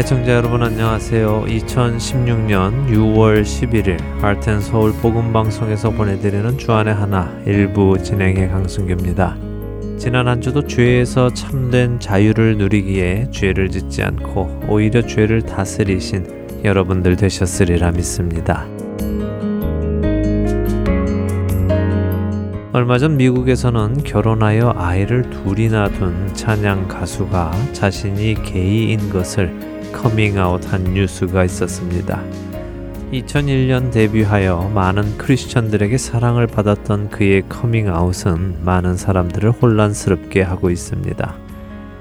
애청자 0.00 0.32
여러분 0.32 0.62
안녕하세요. 0.62 1.44
2016년 1.46 2.88
6월 2.88 3.42
11일 3.42 4.00
할텐 4.22 4.62
서울 4.62 4.94
복음 4.94 5.30
방송에서 5.30 5.90
보내드리는 5.90 6.56
주안의 6.56 6.94
하나 6.94 7.30
일부 7.44 8.02
진행의 8.02 8.48
강승규입니다. 8.48 9.36
지난 9.98 10.26
한 10.26 10.40
주도 10.40 10.66
죄에서 10.66 11.28
참된 11.34 12.00
자유를 12.00 12.56
누리기에 12.56 13.28
죄를 13.30 13.68
짓지 13.68 14.02
않고 14.02 14.62
오히려 14.68 15.06
죄를 15.06 15.42
다스리신 15.42 16.62
여러분들 16.64 17.16
되셨으리라 17.16 17.90
믿습니다. 17.90 18.66
얼마 22.72 22.96
전 22.96 23.18
미국에서는 23.18 24.02
결혼하여 24.02 24.72
아이를 24.78 25.28
둘이나 25.28 25.90
둔 25.90 26.32
찬양 26.32 26.88
가수가 26.88 27.52
자신이 27.74 28.36
게이인 28.44 29.10
것을 29.10 29.69
커밍아웃한 29.92 30.94
뉴스가 30.94 31.44
있었습니다. 31.44 32.22
2001년 33.12 33.90
데뷔하여 33.90 34.70
많은 34.72 35.18
크리스천들에게 35.18 35.98
사랑을 35.98 36.46
받았던 36.46 37.10
그의 37.10 37.42
커밍아웃은 37.48 38.64
많은 38.64 38.96
사람들을 38.96 39.50
혼란스럽게 39.50 40.42
하고 40.42 40.70
있습니다. 40.70 41.34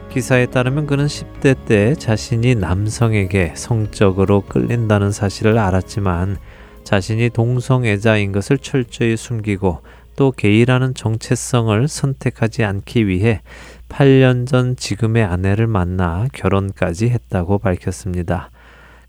기사에 0.10 0.48
따르면 0.48 0.88
그는 0.88 1.06
10대 1.06 1.56
때 1.66 1.96
자신이 1.96 2.56
남성에게 2.56 3.54
성적으로 3.56 4.42
끌린다는 4.42 5.12
사실을 5.12 5.58
알았지만 5.58 6.38
자신이 6.84 7.30
동성애자인 7.30 8.32
것을 8.32 8.58
철저히 8.58 9.16
숨기고 9.16 9.82
또 10.20 10.34
게이라는 10.34 10.96
정체성을 10.96 11.88
선택하지 11.88 12.66
않기 12.66 13.08
위해 13.08 13.40
8년 13.88 14.46
전 14.46 14.76
지금의 14.76 15.24
아내를 15.24 15.66
만나 15.66 16.28
결혼까지 16.34 17.08
했다고 17.08 17.60
밝혔습니다. 17.60 18.50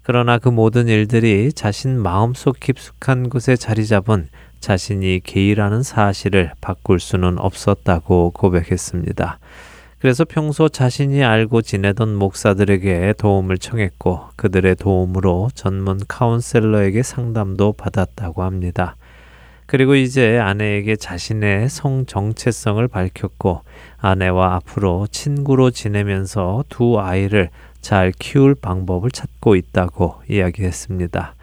그러나 0.02 0.38
그 0.38 0.50
모든 0.50 0.86
일들이 0.86 1.52
자신 1.52 2.00
마음속 2.00 2.60
깊숙한 2.60 3.28
곳에 3.28 3.56
자리 3.56 3.88
잡은 3.88 4.28
자신이 4.60 5.22
게이라는 5.24 5.82
사실을 5.82 6.52
바꿀 6.60 7.00
수는 7.00 7.40
없었다고 7.40 8.30
고백했습니다. 8.30 9.40
그래서 9.98 10.24
평소 10.24 10.68
자신이 10.68 11.24
알고 11.24 11.62
지내던 11.62 12.14
목사들에게 12.14 13.14
도움을 13.18 13.58
청했고 13.58 14.28
그들의 14.36 14.76
도움으로 14.76 15.50
전문 15.56 15.98
카운셀러에게 16.06 17.02
상담도 17.02 17.72
받았다고 17.72 18.44
합니다. 18.44 18.94
그리고 19.70 19.94
이제 19.94 20.36
아내에게 20.36 20.96
자신의 20.96 21.68
성 21.68 22.04
정체성을 22.04 22.88
밝혔고 22.88 23.60
아내와 23.98 24.56
앞으로 24.56 25.06
친구로 25.12 25.70
지내면서 25.70 26.64
두 26.68 26.98
아이를 26.98 27.50
잘 27.80 28.10
키울 28.18 28.56
방법을 28.56 29.12
찾고 29.12 29.54
있다고 29.54 30.22
이야기했습니다. 30.28 31.36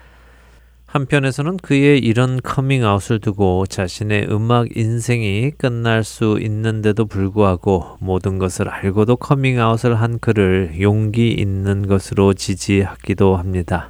한편에서는 0.88 1.56
그의 1.56 2.00
이런 2.00 2.42
커밍아웃을 2.44 3.20
두고 3.20 3.66
자신의 3.66 4.28
음악 4.30 4.76
인생이 4.76 5.52
끝날 5.52 6.04
수 6.04 6.38
있는데도 6.42 7.06
불구하고 7.06 7.96
모든 8.02 8.40
것을 8.40 8.68
알고도 8.68 9.16
커밍아웃을 9.16 9.96
한 9.96 10.20
그를 10.20 10.82
용기 10.82 11.32
있는 11.32 11.88
것으로 11.88 12.34
지지하기도 12.34 13.38
합니다. 13.38 13.90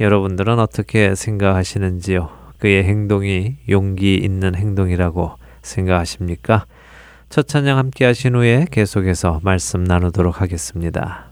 여러분들은 0.00 0.58
어떻게 0.58 1.14
생각하시는지요? 1.14 2.37
그의 2.58 2.84
행동이 2.84 3.56
용기 3.68 4.14
있는 4.14 4.54
행동이라고 4.54 5.32
생각하십니까? 5.62 6.66
첫 7.28 7.46
찬양 7.46 7.76
함께 7.76 8.04
하신 8.04 8.34
후에 8.36 8.66
계속해서 8.70 9.40
말씀 9.42 9.84
나누도록 9.84 10.40
하겠습니다. 10.40 11.27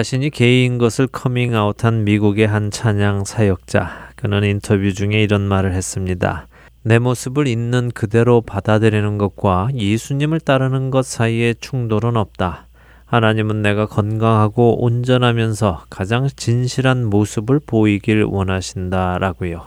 자신이 0.00 0.30
게이인 0.30 0.78
것을 0.78 1.06
커밍아웃한 1.08 2.04
미국의 2.04 2.46
한 2.46 2.70
찬양 2.70 3.24
사역자. 3.26 4.12
그는 4.16 4.44
인터뷰 4.44 4.94
중에 4.94 5.22
이런 5.22 5.42
말을 5.42 5.74
했습니다. 5.74 6.46
내 6.82 6.98
모습을 6.98 7.46
있는 7.46 7.90
그대로 7.90 8.40
받아들이는 8.40 9.18
것과 9.18 9.68
예수님을 9.74 10.40
따르는 10.40 10.90
것 10.90 11.04
사이에 11.04 11.52
충돌은 11.52 12.16
없다. 12.16 12.66
하나님은 13.04 13.60
내가 13.60 13.84
건강하고 13.84 14.82
온전하면서 14.82 15.84
가장 15.90 16.28
진실한 16.34 17.04
모습을 17.04 17.60
보이길 17.66 18.22
원하신다 18.22 19.18
라고요. 19.18 19.66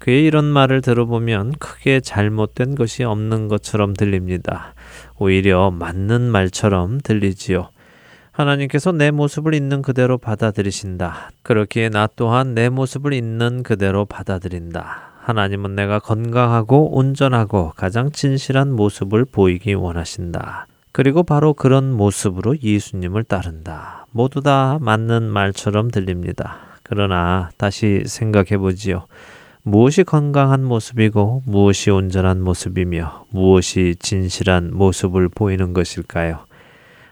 그의 0.00 0.24
이런 0.24 0.46
말을 0.46 0.80
들어보면 0.80 1.52
크게 1.60 2.00
잘못된 2.00 2.74
것이 2.74 3.04
없는 3.04 3.46
것처럼 3.46 3.94
들립니다. 3.94 4.74
오히려 5.16 5.70
맞는 5.70 6.22
말처럼 6.22 6.98
들리지요. 7.00 7.70
하나님께서 8.38 8.92
내 8.92 9.10
모습을 9.10 9.52
있는 9.52 9.82
그대로 9.82 10.16
받아들이신다. 10.16 11.32
그렇기에 11.42 11.88
나 11.88 12.08
또한 12.14 12.54
내 12.54 12.68
모습을 12.68 13.12
있는 13.12 13.64
그대로 13.64 14.04
받아들인다. 14.04 15.10
하나님은 15.22 15.74
내가 15.74 15.98
건강하고 15.98 16.96
온전하고 16.96 17.72
가장 17.74 18.12
진실한 18.12 18.72
모습을 18.72 19.24
보이기 19.24 19.74
원하신다. 19.74 20.68
그리고 20.92 21.24
바로 21.24 21.52
그런 21.52 21.92
모습으로 21.92 22.60
예수님을 22.62 23.24
따른다. 23.24 24.06
모두 24.12 24.40
다 24.40 24.78
맞는 24.80 25.24
말처럼 25.24 25.90
들립니다. 25.90 26.58
그러나 26.84 27.50
다시 27.58 28.04
생각해 28.06 28.56
보지요. 28.56 29.06
무엇이 29.64 30.04
건강한 30.04 30.64
모습이고 30.64 31.42
무엇이 31.44 31.90
온전한 31.90 32.40
모습이며 32.40 33.26
무엇이 33.30 33.96
진실한 33.98 34.70
모습을 34.72 35.28
보이는 35.28 35.74
것일까요? 35.74 36.47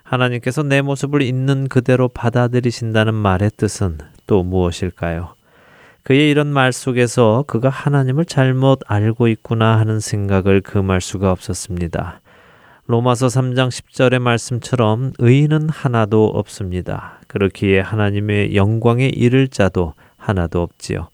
하나님께서 0.06 0.62
내 0.62 0.82
모습을 0.82 1.20
있는 1.20 1.68
그대로 1.68 2.08
받아들이신다는 2.08 3.12
말의 3.12 3.50
뜻은 3.56 3.98
또 4.26 4.42
무엇일까요? 4.44 5.34
그의 6.04 6.30
이런 6.30 6.46
말 6.46 6.72
속에서 6.72 7.42
그가 7.48 7.68
하나님을 7.68 8.24
잘못 8.24 8.80
알고 8.86 9.26
있구나 9.26 9.78
하는 9.80 9.98
생각을 9.98 10.60
금할 10.60 11.00
수가 11.00 11.32
없었습니다. 11.32 12.20
로마서 12.86 13.26
3장 13.26 13.68
10절의 13.68 14.20
말씀처럼 14.20 15.12
의인은 15.18 15.68
하나도 15.68 16.26
없습니다. 16.26 17.18
그렇기에 17.26 17.80
하나님의 17.80 18.54
영광에 18.54 19.08
이를 19.08 19.48
자도 19.48 19.94
하나도 20.16 20.62
없지요. 20.62 21.08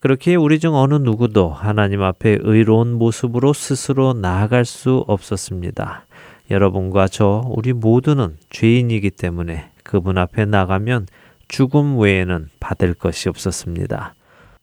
그렇기에 0.00 0.34
우리 0.34 0.58
중 0.58 0.74
어느 0.74 0.96
누구도 0.96 1.48
하나님 1.48 2.02
앞에 2.02 2.36
의로운 2.42 2.92
모습으로 2.92 3.54
스스로 3.54 4.12
나아갈 4.12 4.66
수 4.66 5.02
없었습니다. 5.08 6.04
여러분과 6.50 7.08
저 7.08 7.42
우리 7.46 7.72
모두는 7.72 8.36
죄인이기 8.50 9.10
때문에 9.10 9.70
그분 9.82 10.18
앞에 10.18 10.44
나가면 10.44 11.06
죽음 11.48 11.98
외에는 11.98 12.48
받을 12.60 12.94
것이 12.94 13.28
없었습니다. 13.28 14.14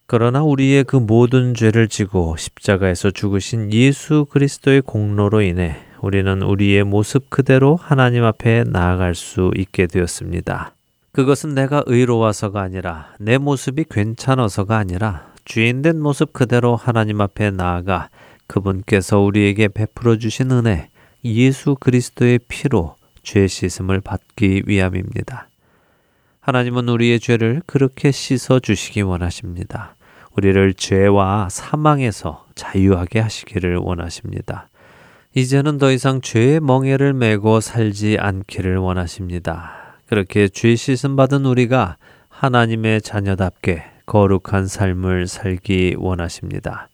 그러나 0.07 0.43
우리의 0.43 0.83
그 0.83 0.97
모든 0.97 1.53
죄를 1.53 1.87
지고 1.87 2.35
십자가에서 2.37 3.11
죽으신 3.11 3.71
예수 3.71 4.25
그리스도의 4.29 4.81
공로로 4.81 5.41
인해 5.41 5.77
우리는 6.01 6.41
우리의 6.41 6.83
모습 6.83 7.29
그대로 7.29 7.77
하나님 7.77 8.25
앞에 8.25 8.65
나아갈 8.65 9.15
수 9.15 9.51
있게 9.55 9.87
되었습니다. 9.87 10.73
그것은 11.13 11.55
내가 11.55 11.83
의로워서가 11.85 12.61
아니라 12.61 13.13
내 13.19 13.37
모습이 13.37 13.85
괜찮아서가 13.89 14.77
아니라 14.77 15.31
주인된 15.45 16.01
모습 16.01 16.33
그대로 16.33 16.75
하나님 16.75 17.21
앞에 17.21 17.51
나아가 17.51 18.09
그분께서 18.47 19.19
우리에게 19.19 19.69
베풀어 19.69 20.17
주신 20.17 20.51
은혜, 20.51 20.89
예수 21.23 21.75
그리스도의 21.79 22.39
피로 22.47 22.95
죄 23.23 23.47
씻음을 23.47 24.01
받기 24.01 24.63
위함입니다. 24.65 25.47
하나님은 26.39 26.89
우리의 26.89 27.19
죄를 27.19 27.61
그렇게 27.65 28.11
씻어 28.11 28.59
주시기 28.59 29.01
원하십니다. 29.01 29.95
우리를 30.35 30.73
죄와 30.73 31.49
사망에서 31.49 32.45
자유하게 32.55 33.19
하시기를 33.19 33.77
원하십니다. 33.77 34.69
이제는 35.35 35.77
더 35.77 35.91
이상 35.91 36.21
죄의 36.21 36.59
멍에를 36.59 37.13
메고 37.13 37.59
살지 37.61 38.17
않기를 38.19 38.77
원하십니다. 38.77 39.95
그렇게 40.07 40.49
죄 40.49 40.75
씻음 40.75 41.15
받은 41.15 41.45
우리가 41.45 41.97
하나님의 42.27 43.01
자녀답게 43.01 43.83
거룩한 44.07 44.67
삶을 44.67 45.27
살기 45.27 45.95
원하십니다. 45.97 46.89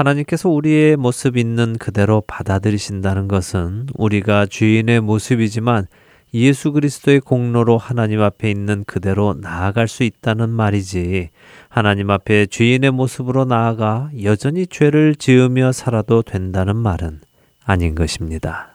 하나님께서 0.00 0.48
우리의 0.48 0.96
모습 0.96 1.36
있는 1.36 1.76
그대로 1.76 2.22
받아들이신다는 2.26 3.28
것은 3.28 3.86
우리가 3.94 4.46
주인의 4.46 5.00
모습이지만 5.00 5.88
예수 6.32 6.72
그리스도의 6.72 7.20
공로로 7.20 7.76
하나님 7.76 8.22
앞에 8.22 8.50
있는 8.50 8.84
그대로 8.86 9.34
나아갈 9.38 9.88
수 9.88 10.02
있다는 10.02 10.48
말이지 10.48 11.28
하나님 11.68 12.10
앞에 12.10 12.46
주인의 12.46 12.92
모습으로 12.92 13.44
나아가 13.44 14.08
여전히 14.22 14.66
죄를 14.66 15.16
지으며 15.16 15.72
살아도 15.72 16.22
된다는 16.22 16.76
말은 16.76 17.20
아닌 17.64 17.94
것입니다. 17.94 18.74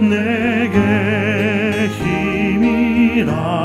내게 0.00 1.88
힘이라 1.88 3.57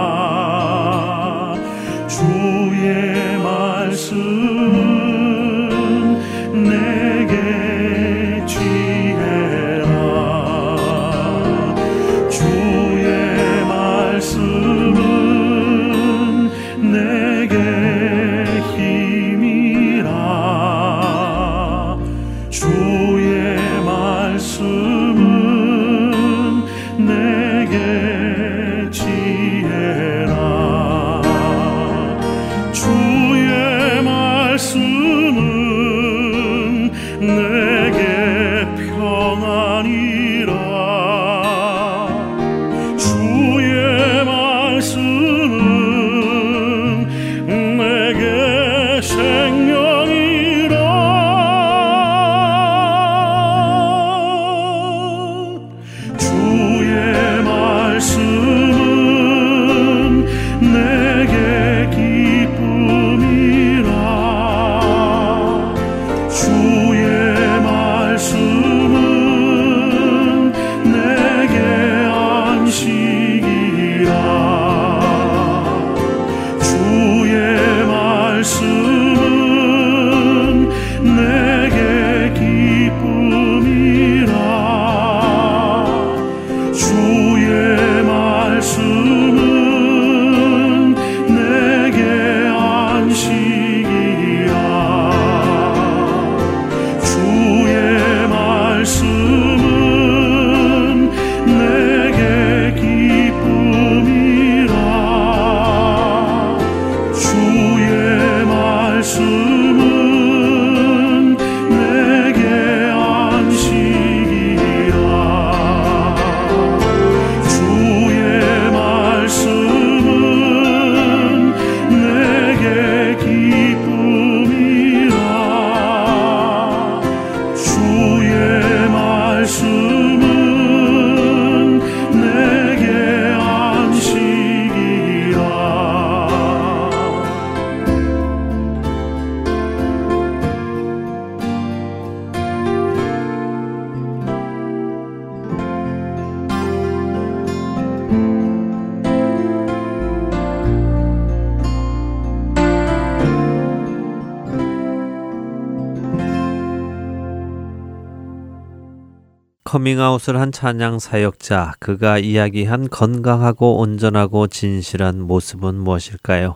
커밍아웃을 160.13 160.39
한 160.39 160.51
찬양 160.51 160.99
사역자, 160.99 161.73
그가 161.79 162.17
이야기한 162.19 162.89
건강하고 162.89 163.79
온전하고 163.79 164.47
진실한 164.47 165.21
모습은 165.21 165.75
무엇일까요? 165.75 166.55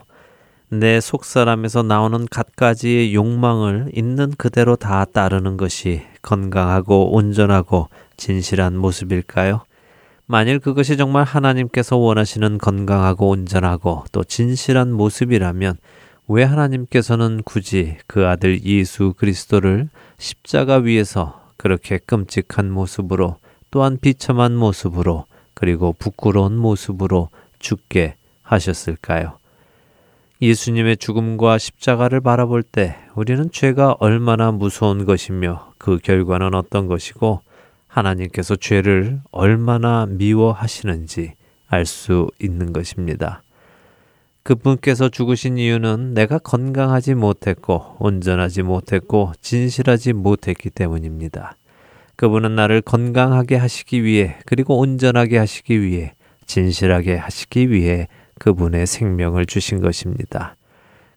내 0.69 0.99
속사람에서 0.99 1.83
나오는 1.83 2.27
갖가지의 2.29 3.15
욕망을 3.15 3.91
있는 3.93 4.31
그대로 4.37 4.75
다 4.75 5.05
따르는 5.05 5.57
것이 5.57 6.01
건강하고 6.21 7.15
온전하고 7.15 7.89
진실한 8.17 8.77
모습일까요? 8.77 9.61
만일 10.25 10.59
그것이 10.59 10.97
정말 10.97 11.23
하나님께서 11.23 11.97
원하시는 11.97 12.57
건강하고 12.57 13.29
온전하고 13.29 14.03
또 14.11 14.23
진실한 14.23 14.91
모습이라면 14.91 15.77
왜 16.27 16.43
하나님께서는 16.43 17.41
굳이 17.43 17.97
그 18.07 18.27
아들 18.27 18.63
예수 18.63 19.13
그리스도를 19.17 19.89
십자가 20.17 20.77
위에서 20.77 21.41
그렇게 21.55 21.97
끔찍한 21.97 22.69
모습으로 22.69 23.37
또한 23.71 23.97
비참한 23.99 24.55
모습으로 24.55 25.25
그리고 25.53 25.93
부끄러운 25.97 26.57
모습으로 26.57 27.29
죽게 27.59 28.15
하셨을까요? 28.43 29.37
예수님의 30.41 30.97
죽음과 30.97 31.57
십자가를 31.57 32.21
바라볼 32.21 32.61
때 32.63 32.95
우리는 33.15 33.51
죄가 33.51 33.95
얼마나 33.99 34.51
무서운 34.51 35.05
것이며 35.05 35.73
그 35.77 35.97
결과는 35.97 36.53
어떤 36.53 36.87
것이고 36.87 37.41
하나님께서 37.87 38.55
죄를 38.55 39.19
얼마나 39.31 40.05
미워하시는지 40.05 41.33
알 41.69 41.85
수 41.85 42.29
있는 42.39 42.71
것입니다. 42.71 43.41
그분께서 44.43 45.09
죽으신 45.09 45.57
이유는 45.57 46.13
내가 46.13 46.37
건강하지 46.37 47.15
못했고 47.15 47.97
온전하지 47.99 48.61
못했고 48.61 49.33
진실하지 49.41 50.13
못했기 50.13 50.69
때문입니다. 50.69 51.56
그분은 52.17 52.55
나를 52.55 52.81
건강하게 52.81 53.55
하시기 53.55 54.03
위해 54.03 54.37
그리고 54.45 54.79
온전하게 54.79 55.37
하시기 55.37 55.81
위해 55.81 56.13
진실하게 56.47 57.15
하시기 57.15 57.69
위해 57.69 58.07
그분의 58.39 58.87
생명을 58.87 59.45
주신 59.45 59.81
것입니다. 59.81 60.55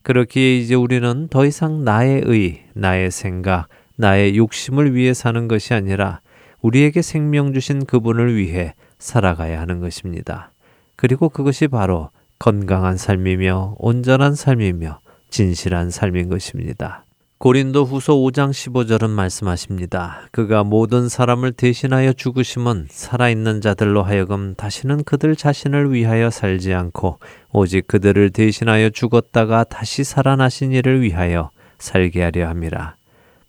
그렇기에 0.02 0.58
이제 0.58 0.74
우리는 0.74 1.28
더 1.28 1.46
이상 1.46 1.84
나의 1.84 2.22
의, 2.24 2.64
나의 2.74 3.10
생각, 3.10 3.68
나의 3.96 4.36
욕심을 4.36 4.94
위해 4.94 5.14
사는 5.14 5.48
것이 5.48 5.74
아니라 5.74 6.20
우리에게 6.60 7.00
생명 7.00 7.54
주신 7.54 7.86
그분을 7.86 8.36
위해 8.36 8.74
살아가야 8.98 9.58
하는 9.60 9.80
것입니다. 9.80 10.52
그리고 10.96 11.30
그것이 11.30 11.68
바로 11.68 12.10
건강한 12.38 12.98
삶이며 12.98 13.76
온전한 13.78 14.34
삶이며 14.34 14.98
진실한 15.30 15.90
삶인 15.90 16.28
것입니다. 16.28 17.04
고린도 17.40 17.86
후서 17.86 18.12
5장 18.16 18.50
15절은 18.50 19.08
말씀하십니다. 19.08 20.28
그가 20.30 20.62
모든 20.62 21.08
사람을 21.08 21.52
대신하여 21.52 22.12
죽으심은 22.12 22.88
살아있는 22.90 23.62
자들로 23.62 24.02
하여금 24.02 24.54
다시는 24.54 25.04
그들 25.04 25.34
자신을 25.36 25.90
위하여 25.90 26.28
살지 26.28 26.74
않고 26.74 27.18
오직 27.50 27.86
그들을 27.86 28.28
대신하여 28.28 28.90
죽었다가 28.90 29.64
다시 29.64 30.04
살아나신 30.04 30.72
이를 30.72 31.00
위하여 31.00 31.48
살게 31.78 32.22
하려 32.24 32.46
함이라. 32.46 32.96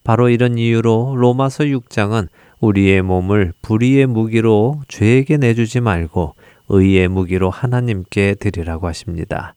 바로 0.05 0.29
이런 0.29 0.57
이유로 0.57 1.17
로마서 1.17 1.65
6장은 1.65 2.29
우리의 2.61 3.01
몸을 3.01 3.51
불의의 3.61 4.05
무기로 4.05 4.83
죄에게 4.87 5.35
내주지 5.35 5.81
말고 5.81 6.35
의의 6.69 7.09
무기로 7.09 7.49
하나님께 7.49 8.35
드리라고 8.35 8.87
하십니다. 8.87 9.53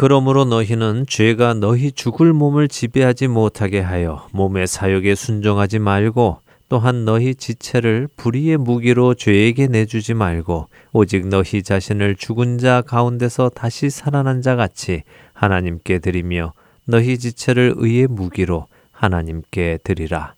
그러므로 0.00 0.46
너희는 0.46 1.04
죄가 1.06 1.52
너희 1.52 1.92
죽을 1.92 2.32
몸을 2.32 2.68
지배하지 2.68 3.28
못하게 3.28 3.80
하여 3.80 4.26
몸의 4.32 4.66
사욕에 4.66 5.14
순종하지 5.14 5.78
말고 5.78 6.38
또한 6.70 7.04
너희 7.04 7.34
지체를 7.34 8.08
불의의 8.16 8.56
무기로 8.56 9.12
죄에게 9.12 9.66
내주지 9.66 10.14
말고 10.14 10.68
오직 10.94 11.28
너희 11.28 11.62
자신을 11.62 12.16
죽은 12.16 12.56
자 12.56 12.80
가운데서 12.80 13.50
다시 13.50 13.90
살아난 13.90 14.40
자 14.40 14.56
같이 14.56 15.02
하나님께 15.34 15.98
드리며 15.98 16.54
너희 16.86 17.18
지체를 17.18 17.74
의의 17.76 18.06
무기로 18.06 18.68
하나님께 18.92 19.80
드리라. 19.84 20.32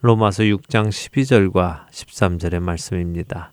로마서 0.00 0.44
6장 0.44 0.88
12절과 0.88 1.86
13절의 1.90 2.60
말씀입니다. 2.60 3.52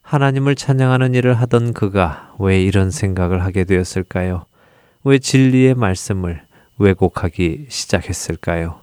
하나님을 0.00 0.54
찬양하는 0.54 1.12
일을 1.12 1.34
하던 1.34 1.74
그가 1.74 2.34
왜 2.38 2.62
이런 2.62 2.90
생각을 2.90 3.44
하게 3.44 3.64
되었을까요? 3.64 4.46
왜 5.04 5.18
진리의 5.18 5.74
말씀을 5.74 6.42
왜곡하기 6.78 7.66
시작했을까요? 7.68 8.80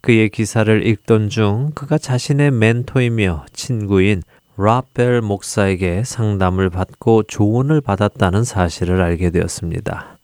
그의 0.00 0.28
기사를 0.28 0.84
읽던 0.84 1.28
중 1.28 1.70
그가 1.74 1.98
자신의 1.98 2.50
멘토이며 2.50 3.46
친구인 3.52 4.22
라펠 4.56 5.20
목사에게 5.20 6.02
상담을 6.04 6.68
받고 6.68 7.22
조언을 7.24 7.80
받았다는 7.80 8.42
사실을 8.42 9.00
알게 9.00 9.30
되었습니다. 9.30 10.18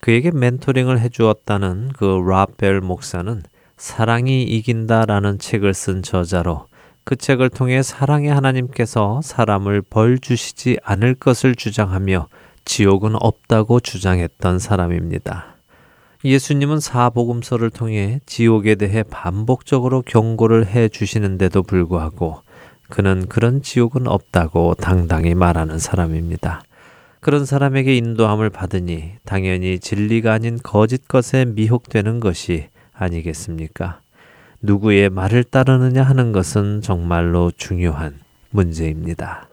그에게 0.00 0.30
멘토링을 0.30 1.00
해주었다는 1.00 1.90
그 1.96 2.04
라펠 2.04 2.80
목사는 2.80 3.42
사랑이 3.76 4.44
이긴다라는 4.44 5.40
책을 5.40 5.74
쓴 5.74 6.02
저자로 6.02 6.66
그 7.02 7.16
책을 7.16 7.50
통해 7.50 7.82
사랑의 7.82 8.30
하나님께서 8.30 9.20
사람을 9.22 9.82
벌 9.82 10.18
주시지 10.18 10.78
않을 10.84 11.16
것을 11.16 11.56
주장하며 11.56 12.28
지옥은 12.66 13.14
없다고 13.18 13.80
주장했던 13.80 14.58
사람입니다. 14.58 15.56
예수님은 16.24 16.80
사복음서를 16.80 17.70
통해 17.70 18.20
지옥에 18.26 18.74
대해 18.74 19.02
반복적으로 19.04 20.02
경고를 20.02 20.66
해 20.66 20.88
주시는데도 20.88 21.62
불구하고 21.62 22.42
그는 22.88 23.26
그런 23.28 23.62
지옥은 23.62 24.08
없다고 24.08 24.74
당당히 24.74 25.34
말하는 25.34 25.78
사람입니다. 25.78 26.62
그런 27.20 27.46
사람에게 27.46 27.96
인도함을 27.96 28.50
받으니 28.50 29.12
당연히 29.24 29.78
진리가 29.78 30.32
아닌 30.32 30.58
거짓 30.62 31.08
것에 31.08 31.44
미혹되는 31.44 32.20
것이 32.20 32.68
아니겠습니까? 32.92 34.00
누구의 34.60 35.10
말을 35.10 35.44
따르느냐 35.44 36.02
하는 36.02 36.32
것은 36.32 36.82
정말로 36.82 37.52
중요한 37.56 38.18
문제입니다. 38.50 39.48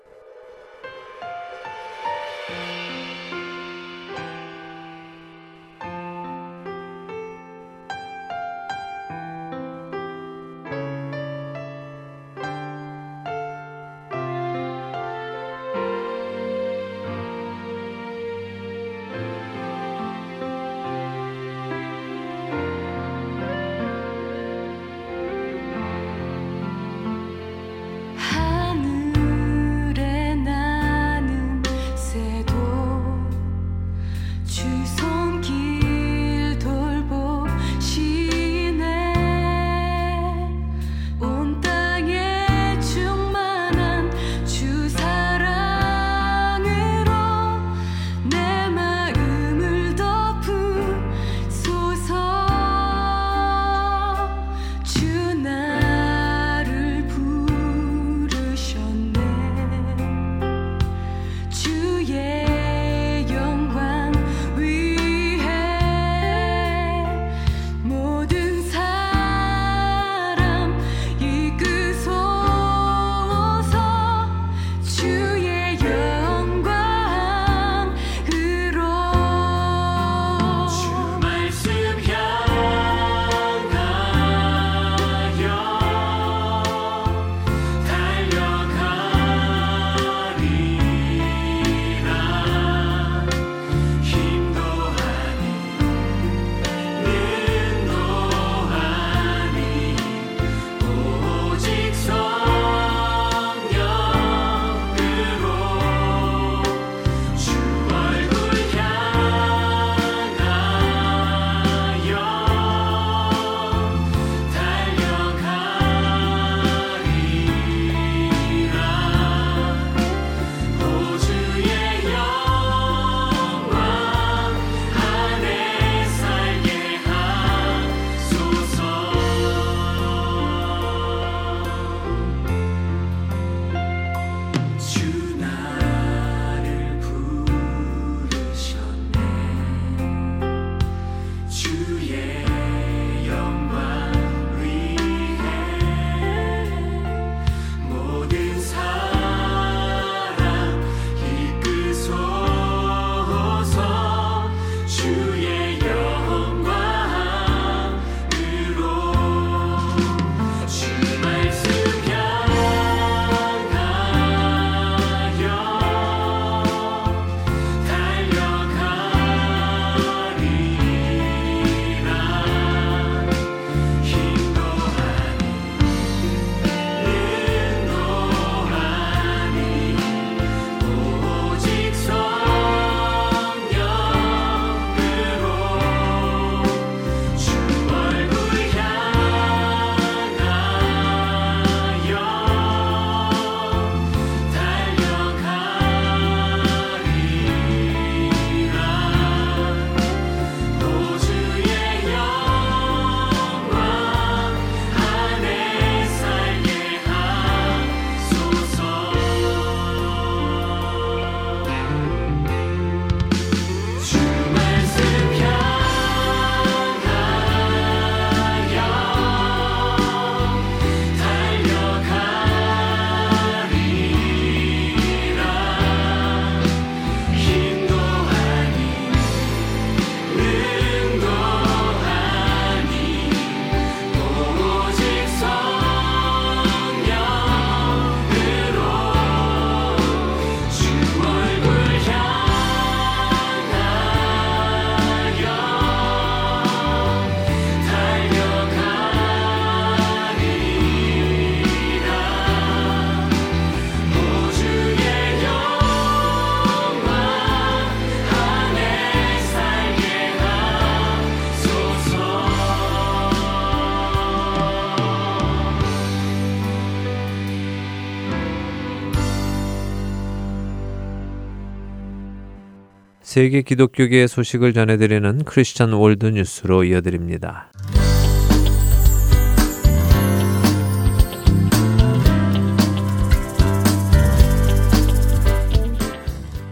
세계 273.33 273.63
기독교계의 273.63 274.27
소식을 274.27 274.74
전해드리는 274.74 275.43
크리스천 275.46 275.91
월드 275.93 276.27
뉴스로 276.27 276.83
이어드립니다. 276.83 277.72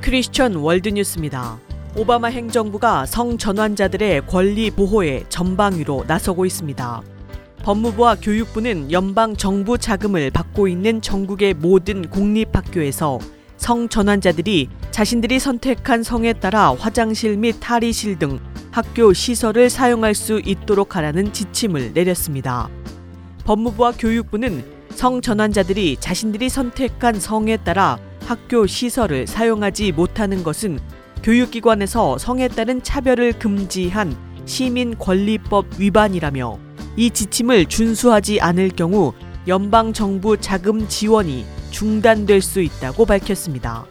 크리스천 0.01 0.53
월드 0.53 0.89
뉴스입니다. 0.89 1.57
오바마 1.97 2.27
행정부가 2.27 3.07
성전환자들의 3.07 4.27
권리 4.27 4.69
보호에 4.69 5.23
전방위로 5.29 6.03
나서고 6.07 6.45
있습니다. 6.45 7.01
법무부와 7.63 8.17
교육부는 8.21 8.91
연방 8.91 9.35
정부 9.35 9.79
자금을 9.79 10.29
받고 10.29 10.67
있는 10.67 11.01
전국의 11.01 11.55
모든 11.55 12.07
공립학교에서 12.07 13.17
성전환자들이 13.61 14.69
자신들이 14.89 15.39
선택한 15.39 16.01
성에 16.01 16.33
따라 16.33 16.73
화장실 16.73 17.37
및 17.37 17.57
탈의실 17.59 18.17
등 18.17 18.39
학교 18.71 19.13
시설을 19.13 19.69
사용할 19.69 20.15
수 20.15 20.41
있도록 20.43 20.95
하라는 20.95 21.31
지침을 21.31 21.93
내렸습니다. 21.93 22.69
법무부와 23.45 23.93
교육부는 23.99 24.65
성전환자들이 24.95 25.97
자신들이 25.99 26.49
선택한 26.49 27.19
성에 27.19 27.57
따라 27.57 27.99
학교 28.25 28.65
시설을 28.65 29.27
사용하지 29.27 29.91
못하는 29.91 30.43
것은 30.43 30.79
교육기관에서 31.21 32.17
성에 32.17 32.47
따른 32.47 32.81
차별을 32.81 33.33
금지한 33.33 34.17
시민권리법 34.45 35.67
위반이라며 35.77 36.57
이 36.97 37.11
지침을 37.11 37.67
준수하지 37.67 38.41
않을 38.41 38.69
경우 38.69 39.13
연방정부 39.47 40.37
자금 40.37 40.87
지원이 40.87 41.60
중단될 41.71 42.41
수 42.41 42.61
있다고 42.61 43.05
밝혔습니다. 43.05 43.85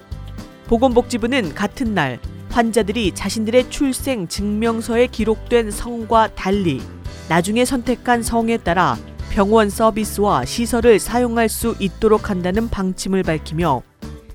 보건복지부는 0.69 1.55
같은 1.55 1.95
날 1.95 2.21
환자들이 2.51 3.13
자신들의 3.13 3.71
출생 3.71 4.29
증명서에 4.29 5.09
기록된 5.09 5.71
성과 5.71 6.29
달리 6.29 6.81
나중에 7.29 7.65
선택한 7.65 8.23
성에 8.23 8.59
따라 8.59 8.97
병원 9.31 9.71
서비스와 9.71 10.45
시설을 10.45 10.99
사용할 10.99 11.49
수 11.49 11.77
있도록 11.79 12.31
한다는 12.31 12.69
방침을 12.69 13.23
밝히며 13.23 13.83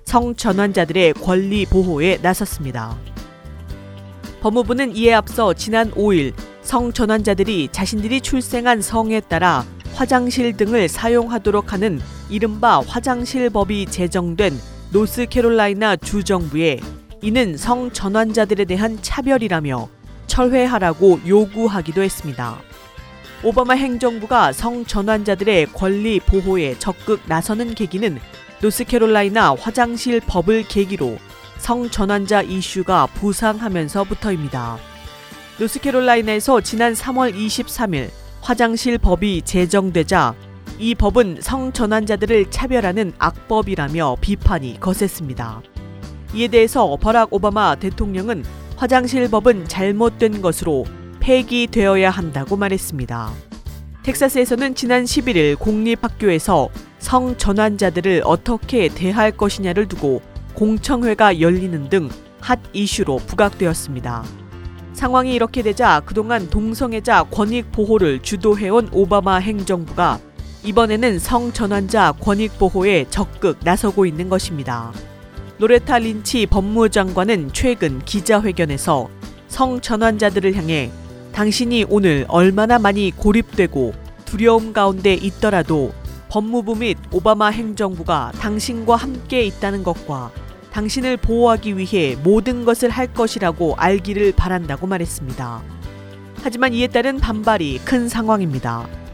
성 0.05 0.35
전환자들의 0.35 1.13
권리 1.15 1.65
보호에 1.65 2.19
나섰습니다. 2.21 2.97
법무부는 4.41 4.95
이에 4.95 5.13
앞서 5.13 5.53
지난 5.53 5.91
5일 5.91 6.33
성 6.61 6.93
전환자들이 6.93 7.69
자신들이 7.71 8.21
출생한 8.21 8.81
성에 8.81 9.19
따라 9.19 9.65
화장실 9.93 10.55
등을 10.55 10.87
사용하도록 10.87 11.73
하는 11.73 11.99
이른바 12.29 12.79
화장실 12.81 13.49
법이 13.49 13.85
제정된 13.87 14.59
노스캐롤라이나 14.91 15.97
주 15.97 16.23
정부에 16.23 16.79
이는 17.21 17.57
성 17.57 17.91
전환자들에 17.91 18.65
대한 18.65 18.97
차별이라며 19.01 19.89
철회하라고 20.27 21.21
요구하기도 21.27 22.01
했습니다. 22.01 22.57
오바마 23.43 23.75
행정부가 23.75 24.53
성 24.53 24.85
전환자들의 24.85 25.67
권리 25.73 26.19
보호에 26.19 26.77
적극 26.79 27.21
나서는 27.27 27.75
계기는 27.75 28.19
노스캐롤라이나 28.61 29.55
화장실 29.55 30.19
법을 30.21 30.63
계기로 30.67 31.17
성 31.57 31.89
전환자 31.89 32.41
이슈가 32.41 33.07
부상하면서부터입니다. 33.07 34.77
노스캐롤라이나에서 35.59 36.61
지난 36.61 36.93
3월 36.93 37.35
23일 37.35 38.09
화장실 38.41 38.97
법이 38.97 39.41
제정되자 39.43 40.35
이 40.77 40.95
법은 40.95 41.37
성전환자들을 41.41 42.51
차별하는 42.51 43.13
악법이라며 43.17 44.17
비판이 44.21 44.79
거셌습니다. 44.79 45.61
이에 46.33 46.47
대해서 46.47 46.97
버락 46.99 47.33
오바마 47.33 47.75
대통령은 47.75 48.43
화장실 48.75 49.29
법은 49.29 49.67
잘못된 49.67 50.41
것으로 50.41 50.85
폐기되어야 51.19 52.09
한다고 52.09 52.57
말했습니다. 52.57 53.31
텍사스에서는 54.03 54.75
지난 54.75 55.05
11일 55.05 55.57
공립학교에서 55.57 56.69
성전환자들을 56.99 58.21
어떻게 58.25 58.89
대할 58.89 59.31
것이냐를 59.31 59.87
두고 59.87 60.21
공청회가 60.55 61.39
열리는 61.39 61.89
등 61.89 62.09
핫 62.45 62.59
이슈로 62.73 63.17
부각되었습니다. 63.25 64.23
상황이 64.93 65.33
이렇게 65.33 65.63
되자 65.63 65.99
그동안 66.05 66.47
동성애자 66.47 67.23
권익 67.31 67.71
보호를 67.71 68.21
주도해온 68.21 68.89
오바마 68.91 69.37
행정부가 69.37 70.19
이번에는 70.65 71.19
성전환자 71.19 72.11
권익 72.13 72.57
보호에 72.57 73.05
적극 73.09 73.59
나서고 73.63 74.05
있는 74.07 74.29
것입니다. 74.29 74.91
로레타 75.59 75.99
린치 75.99 76.47
법무장관은 76.47 77.51
최근 77.53 78.03
기자회견에서 78.03 79.07
성전환자들을 79.47 80.55
향해 80.55 80.91
당신이 81.33 81.85
오늘 81.89 82.25
얼마나 82.27 82.79
많이 82.79 83.11
고립되고 83.11 83.93
두려움 84.25 84.73
가운데 84.73 85.13
있더라도 85.13 85.93
법무부 86.29 86.75
및 86.77 86.97
오바마 87.11 87.49
행정부가 87.49 88.31
당신과 88.39 88.95
함께 88.95 89.43
있다는 89.43 89.83
것과 89.83 90.31
당신을 90.71 91.17
보호하기 91.17 91.77
위해 91.77 92.17
모든 92.21 92.65
것을 92.65 92.89
할 92.89 93.13
것이라고 93.13 93.75
알기를 93.77 94.33
바란다고 94.33 94.87
말했습니다. 94.87 95.61
하지만 96.41 96.73
이에 96.73 96.87
따른 96.87 97.17
반발이 97.17 97.81
큰 97.85 98.09
상황입니다. 98.09 99.04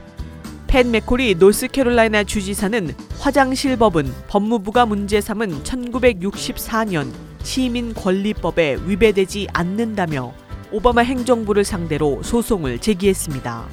팬 0.72 0.90
맥콜이 0.90 1.36
노스캐롤라이나 1.36 2.24
주지사는 2.24 2.96
화장실 3.20 3.76
법은 3.76 4.10
법무부가 4.30 4.86
문제 4.86 5.20
삼은 5.20 5.64
1964년 5.64 7.12
시민 7.44 7.94
권리법에 7.94 8.78
위배되지 8.86 9.50
않는다며 9.52 10.34
오바마 10.72 11.02
행정부를 11.02 11.66
상대로 11.66 12.24
소송을 12.24 12.80
제기했습니다. 12.80 13.68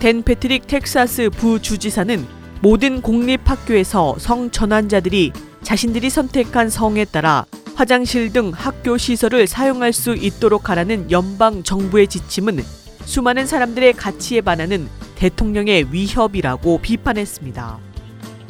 댄 0.00 0.24
패트릭 0.24 0.66
텍사스 0.66 1.30
부 1.30 1.62
주지사는 1.62 2.26
모든 2.60 3.00
공립학교에서 3.00 4.16
성 4.18 4.50
전환자들이 4.50 5.30
자신들이 5.62 6.10
선택한 6.10 6.68
성에 6.68 7.04
따라 7.04 7.46
화장실 7.76 8.32
등 8.32 8.50
학교 8.52 8.98
시설을 8.98 9.46
사용할 9.46 9.92
수 9.92 10.16
있도록 10.16 10.68
하라는 10.68 11.12
연방 11.12 11.62
정부의 11.62 12.08
지침은 12.08 12.83
수많은 13.04 13.46
사람들의 13.46 13.92
가치에 13.94 14.40
반하는 14.40 14.88
대통령의 15.16 15.92
위협이라고 15.92 16.78
비판했습니다. 16.78 17.78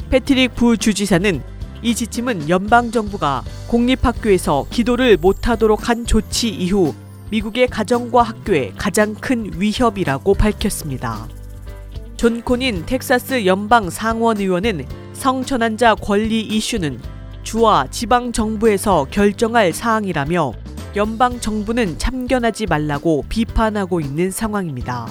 패트릭 0.09 0.55
부주지사는 0.55 1.41
이 1.81 1.93
지침은 1.93 2.49
연방 2.49 2.91
정부가 2.91 3.43
공립학교에서 3.67 4.65
기도를 4.69 5.17
못하도록 5.17 5.87
한 5.87 6.05
조치 6.05 6.49
이후 6.49 6.95
미국의 7.29 7.67
가정과 7.67 8.23
학교에 8.23 8.71
가장 8.77 9.13
큰 9.13 9.51
위협이라고 9.55 10.33
밝혔습니다. 10.33 11.27
존 12.17 12.41
코닌 12.41 12.85
텍사스 12.85 13.45
연방 13.45 13.89
상원 13.89 14.37
의원은 14.37 14.85
성전환자 15.13 15.95
권리 15.95 16.41
이슈는 16.41 16.99
주와 17.43 17.87
지방 17.91 18.31
정부에서 18.31 19.05
결정할 19.11 19.73
사항이라며 19.73 20.53
연방 20.95 21.41
정부는 21.41 21.97
참견하지 21.97 22.67
말라고 22.67 23.25
비판하고 23.27 23.99
있는 23.99 24.31
상황입니다. 24.31 25.07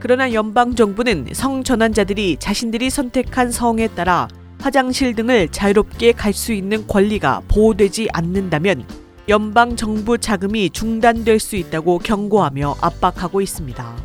그러나 0.00 0.32
연방 0.32 0.74
정부는 0.74 1.28
성 1.32 1.62
전환자들이 1.62 2.38
자신들이 2.38 2.88
선택한 2.88 3.50
성에 3.52 3.88
따라 3.88 4.26
화장실 4.60 5.14
등을 5.14 5.48
자유롭게 5.48 6.12
갈 6.12 6.32
수 6.32 6.52
있는 6.52 6.86
권리가 6.86 7.42
보호되지 7.48 8.08
않는다면 8.12 8.86
연방 9.28 9.76
정부 9.76 10.16
자금이 10.16 10.70
중단될 10.70 11.38
수 11.38 11.56
있다고 11.56 11.98
경고하며 11.98 12.76
압박하고 12.80 13.40
있습니다. 13.40 13.96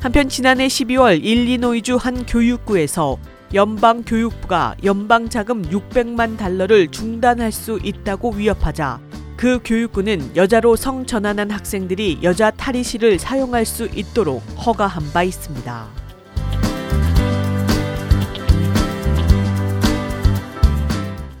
한편 0.00 0.28
지난해 0.28 0.66
12월 0.66 1.24
일리노이주 1.24 1.96
한 1.96 2.26
교육구에서 2.26 3.16
연방 3.54 4.02
교육부가 4.02 4.76
연방 4.84 5.28
자금 5.28 5.62
600만 5.62 6.36
달러를 6.36 6.88
중단할 6.88 7.50
수 7.50 7.78
있다고 7.82 8.32
위협하자 8.32 9.05
그 9.36 9.60
교육부는 9.62 10.34
여자로 10.34 10.76
성전환한 10.76 11.50
학생들이 11.50 12.20
여자 12.22 12.50
탈의실을 12.50 13.18
사용할 13.18 13.66
수 13.66 13.86
있도록 13.94 14.42
허가한 14.58 15.12
바 15.12 15.22
있습니다. 15.22 15.86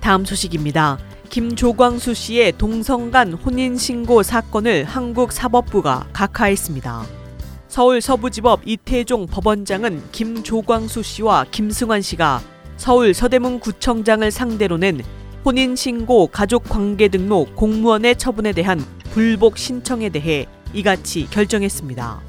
다음 0.00 0.24
소식입니다. 0.24 0.98
김조광수 1.30 2.14
씨의 2.14 2.52
동성 2.58 3.10
간 3.10 3.32
혼인 3.32 3.76
신고 3.76 4.22
사건을 4.22 4.84
한국 4.84 5.32
사법부가 5.32 6.06
각하했습니다. 6.12 7.02
서울 7.66 8.00
서부지법 8.00 8.60
이태종 8.64 9.26
법원장은 9.26 10.02
김조광수 10.12 11.02
씨와 11.02 11.46
김승환 11.50 12.02
씨가 12.02 12.40
서울 12.76 13.14
서대문 13.14 13.58
구청장을 13.58 14.30
상대로 14.30 14.76
낸 14.76 15.02
혼인 15.46 15.76
신고 15.76 16.26
가족 16.26 16.64
관계 16.64 17.06
등록 17.06 17.54
공무원의 17.54 18.18
처분에 18.18 18.50
대한 18.50 18.84
불복 19.12 19.58
신청에 19.58 20.08
대해 20.08 20.46
이같이 20.74 21.28
결정했습니다. 21.30 22.20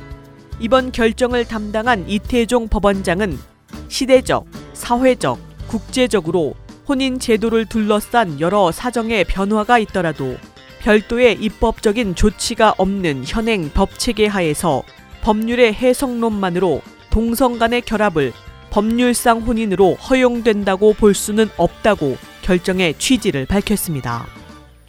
이번 0.60 0.92
결정을 0.92 1.46
담당한 1.46 2.08
이태종 2.08 2.68
법원장은 2.68 3.40
시대적, 3.88 4.46
사회적, 4.74 5.40
국제적으로 5.66 6.54
혼인 6.88 7.18
제도를 7.18 7.66
둘러싼 7.66 8.40
여러 8.40 8.72
사정의 8.72 9.24
변화가 9.24 9.80
있더라도 9.80 10.38
별도의 10.82 11.38
입법적인 11.42 12.14
조치가 12.14 12.76
없는 12.78 13.24
현행 13.26 13.72
법 13.74 13.98
체계 13.98 14.28
하에서 14.28 14.84
법률의 15.24 15.74
해석론만으로 15.74 16.84
동성 17.10 17.58
간의 17.58 17.82
결합을 17.82 18.32
법률상 18.70 19.40
혼인으로 19.40 19.96
허용된다고 19.96 20.94
볼 20.94 21.16
수는 21.16 21.50
없다고 21.58 22.16
결정의 22.48 22.94
취지를 22.98 23.46
밝혔습니다. 23.46 24.26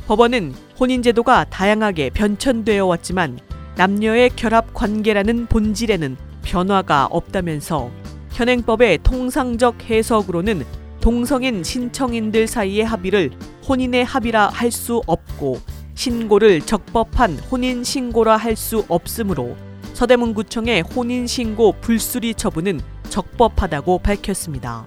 법원은 0.06 0.54
혼인제도가 0.78 1.46
다양하게 1.50 2.10
변천되어 2.10 2.86
왔지만 2.86 3.40
남녀의 3.76 4.30
결합 4.36 4.72
관계라는 4.72 5.46
본질에는 5.46 6.16
변화가 6.44 7.06
없다면서 7.06 7.90
현행법의 8.30 9.00
통상적 9.02 9.90
해석으로는 9.90 10.64
동성인 11.00 11.64
신청인들 11.64 12.46
사이의 12.46 12.84
합의를 12.84 13.32
혼인의 13.68 14.04
합의라 14.04 14.50
할 14.50 14.70
수 14.70 15.02
없고 15.08 15.58
신고를 15.96 16.60
적법한 16.60 17.40
혼인 17.50 17.82
신고라 17.82 18.36
할 18.36 18.54
수 18.54 18.84
없으므로 18.86 19.56
서대문구청의 19.94 20.82
혼인 20.82 21.26
신고 21.26 21.72
불수리 21.80 22.34
처분은 22.34 22.80
적법하다고 23.10 23.98
밝혔습니다. 23.98 24.86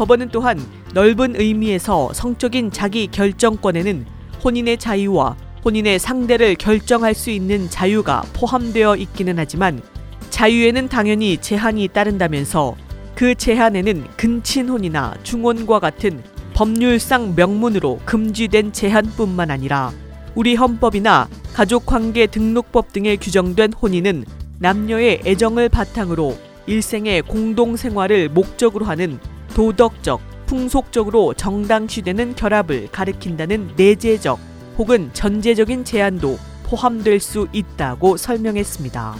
법원은 0.00 0.30
또한 0.32 0.58
넓은 0.94 1.38
의미에서 1.38 2.14
성적인 2.14 2.70
자기 2.70 3.06
결정권에는 3.08 4.06
혼인의 4.42 4.78
자유와 4.78 5.36
혼인의 5.62 5.98
상대를 5.98 6.54
결정할 6.54 7.12
수 7.12 7.28
있는 7.28 7.68
자유가 7.68 8.22
포함되어 8.32 8.96
있기는 8.96 9.38
하지만 9.38 9.82
자유에는 10.30 10.88
당연히 10.88 11.36
제한이 11.36 11.88
따른다면서 11.88 12.76
그 13.14 13.34
제한에는 13.34 14.06
근친혼이나 14.16 15.16
중혼과 15.22 15.80
같은 15.80 16.22
법률상 16.54 17.34
명문으로 17.36 18.00
금지된 18.06 18.72
제한뿐만 18.72 19.50
아니라 19.50 19.92
우리 20.34 20.54
헌법이나 20.54 21.28
가족관계 21.52 22.28
등록법 22.28 22.94
등에 22.94 23.16
규정된 23.16 23.74
혼인은 23.74 24.24
남녀의 24.60 25.20
애정을 25.26 25.68
바탕으로 25.68 26.38
일생의 26.66 27.20
공동생활을 27.20 28.30
목적으로 28.30 28.86
하는 28.86 29.18
도덕적, 29.54 30.20
풍속적으로 30.46 31.34
정당시되는 31.34 32.34
결합을 32.34 32.88
가리킨다는 32.90 33.72
내재적 33.76 34.38
혹은 34.78 35.10
전제적인 35.12 35.84
제한도 35.84 36.38
포함될 36.64 37.20
수 37.20 37.48
있다고 37.52 38.16
설명했습니다. 38.16 39.16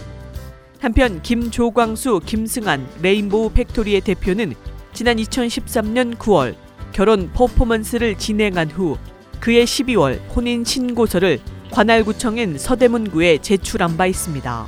한편 0.79 1.21
김조광수, 1.21 2.21
김승환, 2.25 2.87
레인보우 3.01 3.51
팩토리의 3.51 4.01
대표는 4.01 4.55
지난 4.93 5.17
2013년 5.17 6.15
9월 6.15 6.55
결혼 6.91 7.31
퍼포먼스를 7.33 8.17
진행한 8.17 8.69
후 8.69 8.97
그해 9.39 9.63
12월 9.63 10.19
혼인 10.35 10.63
신고서를 10.63 11.39
관할구청인 11.71 12.57
서대문구에 12.57 13.37
제출한 13.37 13.95
바 13.95 14.05
있습니다. 14.05 14.67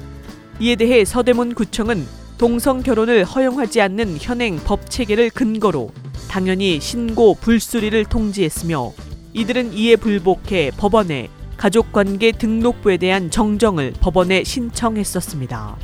이에 0.59 0.75
대해 0.75 1.03
서대문구청은 1.03 2.22
동성 2.43 2.83
결혼을 2.83 3.23
허용하지 3.23 3.79
않는 3.79 4.17
현행 4.19 4.57
법 4.57 4.89
체계를 4.89 5.29
근거로 5.29 5.91
당연히 6.29 6.81
신고 6.81 7.35
불수리를 7.35 8.03
통지했으며 8.03 8.91
이들은 9.31 9.71
이에 9.71 9.95
불복해 9.95 10.71
법원에 10.75 11.29
가족관계 11.55 12.33
등록부에 12.33 12.97
대한 12.97 13.31
정정을 13.31 13.93
법원에 14.01 14.43
신청했었습니다. 14.43 15.77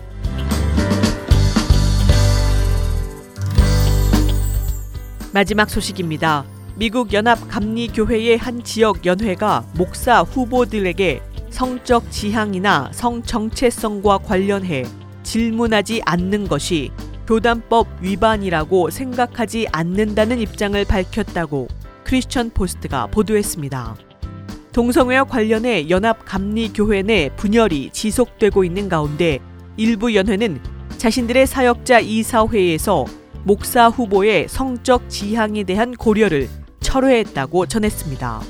마지막 5.32 5.70
소식입니다. 5.70 6.44
미국 6.76 7.14
연합 7.14 7.48
감리교회의 7.48 8.38
한 8.38 8.66
지역 8.66 9.06
연회가 9.06 9.64
목사 9.78 10.24
후보들에게 10.24 11.22
성적 11.52 12.12
지향이나 12.12 12.90
성 12.92 13.24
정체성과 13.24 14.18
관련해 14.18 14.84
질문하지 15.30 16.02
않는 16.06 16.48
것이 16.48 16.90
교단법 17.28 17.88
위반이라고 18.02 18.90
생각하지 18.90 19.68
않는다는 19.72 20.40
입장을 20.40 20.84
밝혔다고 20.84 21.68
크리스천 22.04 22.50
포스트가 22.50 23.06
보도했습니다. 23.06 23.96
동성애와 24.74 25.26
관련해 25.26 25.88
연합 25.92 26.26
감리교회 26.26 27.04
내 27.04 27.30
분열이 27.36 27.92
지속되고 27.94 28.64
있는 28.64 28.90
가운데 28.90 29.38
일부 29.78 30.16
연회는 30.16 30.60
자신들의 30.98 31.46
사역자 31.46 32.00
이사회에서 32.00 33.06
목사 33.44 33.88
후보의 33.88 34.48
성적 34.50 35.08
지향에 35.10 35.64
대한 35.64 35.94
고려를 35.94 36.50
철회했다고 36.80 37.68
전했습니다. 37.68 38.42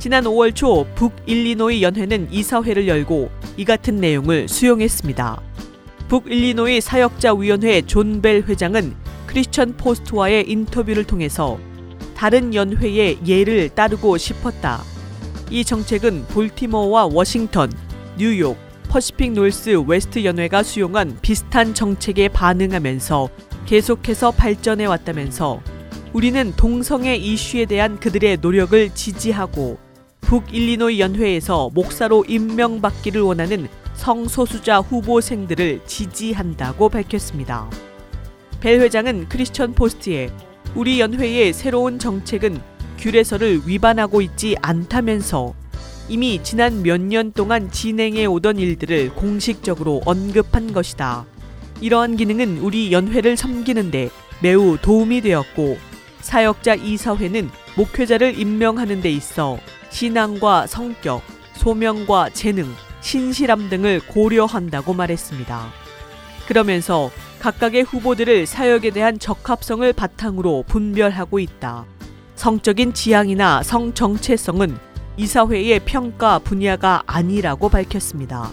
지난 0.00 0.24
5월 0.24 0.52
초 0.52 0.84
북일리노이 0.96 1.84
연회는 1.84 2.32
이사회를 2.32 2.88
열고 2.88 3.30
이 3.56 3.64
같은 3.64 3.96
내용을 3.96 4.48
수용했습니다. 4.48 5.52
북일리노이 6.12 6.82
사역자위원회 6.82 7.80
존 7.86 8.20
벨 8.20 8.42
회장은 8.42 8.94
크리스천 9.26 9.78
포스트와의 9.78 10.44
인터뷰를 10.46 11.04
통해서 11.04 11.58
다른 12.14 12.52
연회의 12.52 13.16
예를 13.26 13.70
따르고 13.70 14.18
싶었다. 14.18 14.82
이 15.48 15.64
정책은 15.64 16.26
볼티모어와 16.26 17.06
워싱턴, 17.06 17.72
뉴욕, 18.18 18.58
퍼시픽 18.90 19.32
노스웨스트 19.32 20.26
연회가 20.26 20.62
수용한 20.62 21.16
비슷한 21.22 21.72
정책에 21.72 22.28
반응하면서 22.28 23.30
계속해서 23.64 24.32
발전해 24.32 24.84
왔다면서 24.84 25.62
우리는 26.12 26.52
동성애 26.58 27.16
이슈에 27.16 27.64
대한 27.64 27.98
그들의 27.98 28.36
노력을 28.42 28.90
지지하고 28.90 29.78
북일리노이 30.20 31.00
연회에서 31.00 31.70
목사로 31.72 32.26
임명받기를 32.28 33.22
원하는 33.22 33.66
성소수자 33.94 34.78
후보생들을 34.78 35.82
지지한다고 35.86 36.88
밝혔습니다. 36.88 37.68
벨 38.60 38.80
회장은 38.80 39.28
크리스천 39.28 39.74
포스트에 39.74 40.30
우리 40.74 41.00
연회의 41.00 41.52
새로운 41.52 41.98
정책은 41.98 42.60
규례서를 42.98 43.62
위반하고 43.66 44.20
있지 44.22 44.56
않다면서 44.62 45.54
이미 46.08 46.40
지난 46.42 46.82
몇 46.82 47.00
년 47.00 47.32
동안 47.32 47.70
진행해 47.70 48.26
오던 48.26 48.58
일들을 48.58 49.14
공식적으로 49.14 50.02
언급한 50.04 50.72
것이다. 50.72 51.24
이러한 51.80 52.16
기능은 52.16 52.58
우리 52.58 52.92
연회를 52.92 53.36
섬기는데 53.36 54.10
매우 54.40 54.78
도움이 54.80 55.20
되었고 55.20 55.78
사역자 56.20 56.74
이사회는 56.76 57.50
목회자를 57.76 58.38
임명하는 58.38 59.00
데 59.00 59.10
있어 59.10 59.58
신앙과 59.90 60.66
성격, 60.66 61.22
소명과 61.54 62.30
재능, 62.30 62.72
신실함 63.02 63.68
등을 63.68 64.00
고려한다고 64.06 64.94
말했습니다. 64.94 65.66
그러면서 66.46 67.10
각각의 67.40 67.82
후보들을 67.82 68.46
사역에 68.46 68.90
대한 68.90 69.18
적합성을 69.18 69.92
바탕으로 69.92 70.64
분별하고 70.66 71.38
있다. 71.38 71.84
성적인 72.36 72.94
지향이나 72.94 73.62
성 73.62 73.92
정체성은 73.92 74.76
이사회의 75.16 75.80
평가 75.80 76.38
분야가 76.38 77.02
아니라고 77.06 77.68
밝혔습니다. 77.68 78.50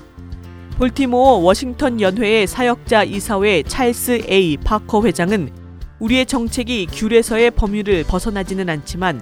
볼티모어 0.78 1.38
워싱턴 1.38 2.02
연회의 2.02 2.48
사역자 2.48 3.04
이사회 3.04 3.64
찰스 3.64 4.24
A 4.30 4.58
파커 4.58 5.04
회장은 5.04 5.52
우리의 6.00 6.26
정책이 6.26 6.88
규례서의 6.92 7.52
범위를 7.52 8.04
벗어나지는 8.06 8.70
않지만 8.70 9.22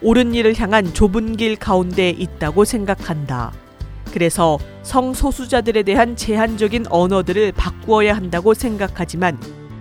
옳은 0.00 0.34
일을 0.34 0.58
향한 0.58 0.92
좁은 0.92 1.36
길 1.36 1.56
가운데 1.56 2.10
있다고 2.10 2.64
생각한다. 2.64 3.52
그래서 4.12 4.58
성소수자들에 4.82 5.82
대한 5.82 6.16
제한적인 6.16 6.86
언어들을 6.90 7.52
바꾸어야 7.52 8.14
한다고 8.14 8.54
생각하지만 8.54 9.38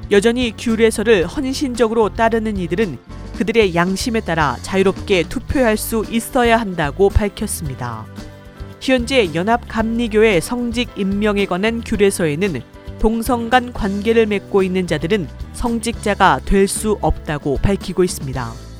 여전히 0.09 0.53
규례서를 0.57 1.25
헌신적으로 1.25 2.09
따르는 2.09 2.57
이들은 2.57 2.97
그들의 3.37 3.75
양심에 3.75 4.19
따라 4.21 4.57
자유롭게 4.61 5.23
투표할 5.23 5.77
수 5.77 6.05
있어야 6.09 6.59
한다고 6.59 7.09
밝혔습니다. 7.09 8.05
현재 8.79 9.33
연합감리교회 9.33 10.39
성직 10.39 10.89
임명에 10.95 11.45
관한 11.45 11.81
규례서에는 11.81 12.61
동성 12.99 13.49
간 13.49 13.73
관계를 13.73 14.25
맺고 14.27 14.63
있는 14.63 14.85
자들은 14.85 15.27
성직자가 15.53 16.41
될 16.45 16.67
수 16.67 16.97
없다고 17.01 17.57
밝히고 17.57 18.03
있습니다. 18.03 18.70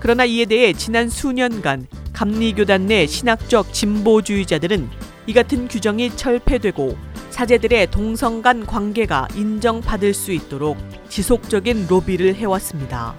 그러나 0.00 0.24
이에 0.24 0.44
대해 0.44 0.72
지난 0.72 1.08
수년간 1.08 1.86
감리교단 2.12 2.86
내 2.86 3.06
신학적 3.06 3.72
진보주의자들은 3.72 4.88
이 5.26 5.32
같은 5.32 5.68
규정이 5.68 6.16
철폐되고 6.16 6.96
사제들의 7.30 7.90
동성 7.90 8.42
간 8.42 8.66
관계가 8.66 9.28
인정받을 9.36 10.14
수 10.14 10.32
있도록 10.32 10.76
지속적인 11.08 11.86
로비를 11.88 12.34
해왔습니다. 12.34 13.14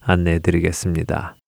안내해 0.00 0.38
드리겠습니다. 0.38 1.39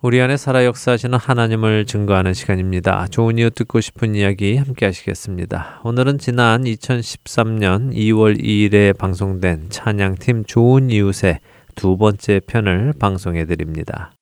우리 0.00 0.20
안에 0.20 0.36
살아 0.36 0.64
역사하시는 0.64 1.18
하나님을 1.18 1.84
증거하는 1.84 2.32
시간입니다. 2.32 3.08
좋은 3.10 3.36
이유 3.36 3.50
듣고 3.50 3.80
싶은 3.80 4.14
이야기 4.14 4.56
함께 4.56 4.86
하시겠습니다. 4.86 5.80
오늘은 5.82 6.18
지난 6.18 6.62
2013년 6.62 7.92
2월 7.92 8.40
2일에 8.40 8.96
방송된 8.96 9.70
찬양팀 9.70 10.44
좋은 10.44 10.90
이웃의 10.90 11.40
두 11.74 11.96
번째 11.96 12.40
편을 12.46 12.92
방송해 13.00 13.44
드립니다. 13.46 14.12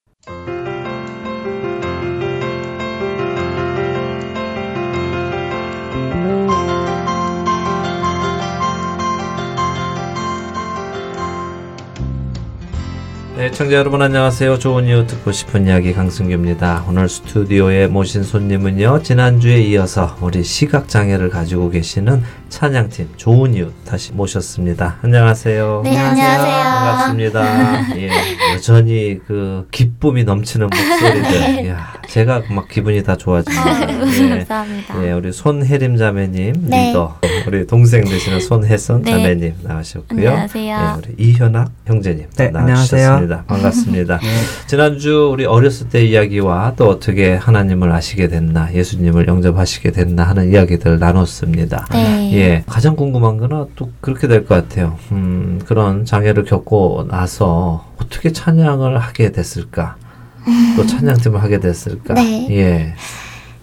네, 13.36 13.50
청자 13.50 13.76
여러분 13.76 14.00
안녕하세요. 14.00 14.58
좋은 14.58 14.86
이유 14.86 15.06
듣고 15.06 15.30
싶은 15.30 15.66
이야기 15.66 15.92
강승규입니다. 15.92 16.86
오늘 16.88 17.06
스튜디오에 17.06 17.86
모신 17.86 18.22
손님은요. 18.22 19.02
지난주에 19.02 19.60
이어서 19.60 20.16
우리 20.22 20.42
시각 20.42 20.88
장애를 20.88 21.28
가지고 21.28 21.68
계시는 21.68 22.22
찬양팀 22.48 23.08
좋은 23.16 23.54
이유 23.54 23.70
다시 23.86 24.12
모셨습니다. 24.12 24.96
안녕하세요. 25.02 25.82
네, 25.84 25.98
안녕하세요. 25.98 26.64
반갑습니다. 26.64 27.96
예, 27.98 28.10
여전히 28.54 29.18
그 29.26 29.66
기쁨이 29.70 30.24
넘치는 30.24 30.68
목소리들. 30.68 31.68
야, 31.68 31.92
제가 32.08 32.42
막 32.50 32.68
기분이 32.68 33.02
다 33.02 33.16
좋아집니다. 33.16 33.92
예. 33.92 34.28
감사합니다. 34.28 35.06
예, 35.06 35.12
우리 35.12 35.32
손혜림 35.32 35.96
자매님 35.96 36.54
네. 36.68 36.88
리더, 36.88 37.18
우리 37.46 37.66
동생 37.66 38.04
되시는 38.04 38.40
손혜선 38.40 39.02
네. 39.02 39.10
자매님 39.10 39.54
나오셨고요. 39.62 40.28
안녕하세요. 40.28 40.76
예, 40.76 40.98
우리 40.98 41.24
이현학 41.24 41.70
형제님 41.86 42.26
네, 42.36 42.50
나와주셨습니다. 42.50 43.44
반갑습니다. 43.46 44.20
지난주 44.68 45.30
우리 45.32 45.44
어렸을 45.44 45.88
때 45.88 46.04
이야기와 46.04 46.74
또 46.76 46.88
어떻게 46.88 47.34
하나님을 47.34 47.90
아시게 47.92 48.28
됐나, 48.28 48.72
예수님을 48.72 49.26
영접하시게 49.26 49.90
됐나 49.90 50.22
하는 50.22 50.52
이야기들 50.52 50.98
나눴습니다. 51.00 51.86
네. 51.92 52.35
예, 52.36 52.62
가장 52.66 52.96
궁금한 52.96 53.38
거는 53.38 53.66
또 53.76 53.90
그렇게 54.00 54.28
될 54.28 54.44
것 54.46 54.54
같아요. 54.68 54.98
음, 55.12 55.60
그런 55.66 56.04
장애를 56.04 56.44
겪고 56.44 57.06
나서 57.10 57.84
어떻게 57.98 58.32
찬양을 58.32 58.98
하게 58.98 59.32
됐을까? 59.32 59.96
또 60.76 60.86
찬양팀을 60.86 61.42
하게 61.42 61.58
됐을까? 61.60 62.14
네. 62.14 62.46
예. 62.50 62.94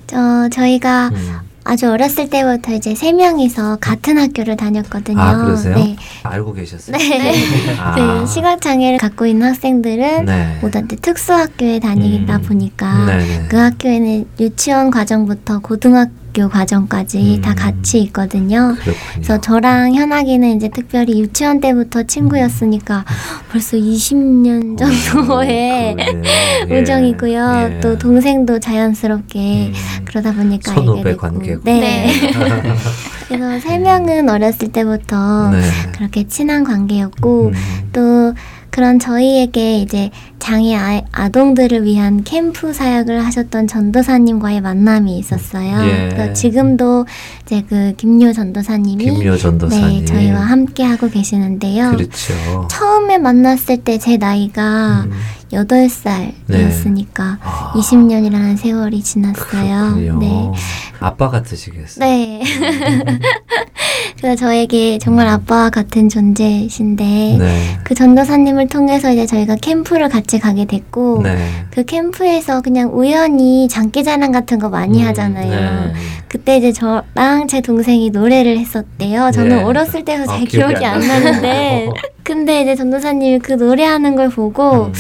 저 0.08 0.50
저희가 0.50 1.10
음. 1.14 1.38
아주 1.66 1.90
어렸을 1.90 2.30
때부터 2.30 2.74
이제 2.74 2.94
세 2.94 3.14
명이서 3.14 3.78
같은 3.80 4.18
학교를 4.18 4.58
다녔거든요. 4.58 5.18
아, 5.18 5.38
그러세요? 5.46 5.76
네. 5.76 5.96
알고 6.24 6.52
계셨어요? 6.54 6.98
네. 6.98 7.34
아. 7.80 7.96
그 7.96 8.28
시각 8.28 8.60
장애를 8.60 8.98
갖고 8.98 9.26
있는 9.26 9.48
학생들은 9.48 10.26
네. 10.26 10.58
모두 10.62 10.80
이제 10.80 10.98
특수 10.98 11.32
학교에 11.34 11.80
다니다 11.80 12.36
음. 12.36 12.42
보니까 12.42 13.06
네네. 13.06 13.46
그 13.50 13.56
학교에는 13.56 14.26
유치원 14.42 14.92
과정부터 14.92 15.60
고등학교 15.60 16.12
과정까지 16.42 17.38
음. 17.38 17.42
다 17.42 17.54
같이 17.54 18.00
있거든요. 18.02 18.76
그렇군요. 18.76 18.96
그래서 19.14 19.40
저랑 19.40 19.94
현학이는 19.94 20.56
이제 20.56 20.70
특별히 20.70 21.20
유치원 21.20 21.60
때부터 21.62 22.04
친구였으니까 22.04 23.06
벌써 23.52 23.78
20년 23.78 24.78
정도의 24.78 25.94
음. 25.94 26.00
오, 26.00 26.04
그러네요. 26.04 26.24
예. 26.70 26.82
우정이고요. 26.82 27.70
예. 27.76 27.80
또 27.80 27.98
동생도 27.98 28.60
자연스럽게 28.60 29.68
음. 29.68 29.74
그러다 30.06 30.34
보니까 30.34 30.74
선후배 30.74 31.12
됐고. 31.12 31.22
관계고. 31.22 31.62
네. 31.64 32.12
그래서 33.28 33.60
세 33.60 33.78
명은 33.80 34.30
어렸을 34.30 34.72
때부터 34.72 35.50
네. 35.52 35.62
그렇게 35.96 36.28
친한 36.28 36.64
관계였고 36.64 37.48
음. 37.48 37.90
또 37.94 38.34
그런 38.74 38.98
저희에게 38.98 39.78
이제 39.78 40.10
장애 40.40 40.76
아, 40.76 41.00
아동들을 41.12 41.84
위한 41.84 42.24
캠프 42.24 42.74
사역을 42.74 43.24
하셨던 43.24 43.68
전도사님과의 43.68 44.62
만남이 44.62 45.16
있었어요. 45.20 45.80
예. 45.86 46.10
그래서 46.10 46.34
지금도 46.34 47.06
이제 47.46 47.64
그 47.70 47.94
김요 47.98 48.34
전도사님이 48.34 49.06
김요 49.06 49.38
전도사님. 49.38 50.00
네, 50.00 50.06
저희와 50.06 50.40
함께 50.42 50.82
하고 50.84 51.08
계시는데요. 51.08 51.92
그렇죠. 51.92 52.68
처음에 52.72 53.20
만났을 53.20 53.78
때 53.78 54.00
제 54.00 54.18
나이가 54.18 55.04
음. 55.06 55.12
여덟 55.54 55.88
살이었으니까 55.90 57.38
아, 57.42 57.72
20년이라는 57.76 58.58
세월이 58.58 59.02
지났어요. 59.02 59.96
그렇군요. 59.96 60.20
네. 60.20 60.52
아빠 61.00 61.30
같으시겠어요. 61.30 62.06
네. 62.06 62.42
그래서 64.18 64.36
저에게 64.38 64.98
정말 65.00 65.28
아빠와 65.28 65.70
같은 65.70 66.08
존재이신데 66.08 67.04
네. 67.04 67.78
그 67.84 67.94
전도사님을 67.94 68.68
통해서 68.70 69.12
이제 69.12 69.26
저희가 69.26 69.56
캠프를 69.58 70.08
같이 70.08 70.40
가게 70.40 70.66
됐고 70.66 71.22
네. 71.24 71.38
그 71.72 71.84
캠프에서 71.84 72.62
그냥 72.62 72.92
우연히 72.98 73.68
장기자랑 73.68 74.32
같은 74.32 74.60
거 74.60 74.70
많이 74.70 75.02
음, 75.04 75.08
하잖아요. 75.08 75.50
네. 75.50 75.94
그때 76.30 76.58
이제 76.58 76.72
저랑 76.72 77.48
제 77.50 77.60
동생이 77.62 78.12
노래를 78.12 78.58
했었대요. 78.60 79.32
저는 79.32 79.58
네. 79.58 79.64
어렸을 79.64 80.06
때서 80.06 80.26
잘 80.26 80.36
아, 80.36 80.38
기억이 80.46 80.50
기억이 80.74 80.86
안 80.86 81.02
안. 81.02 81.08
나는데 81.08 81.90
근데 82.24 82.62
이제 82.62 82.76
전도사님이 82.76 83.40
그 83.40 83.54
노래하는 83.54 84.16
걸 84.16 84.30
보고 84.30 84.86
음. 84.86 84.94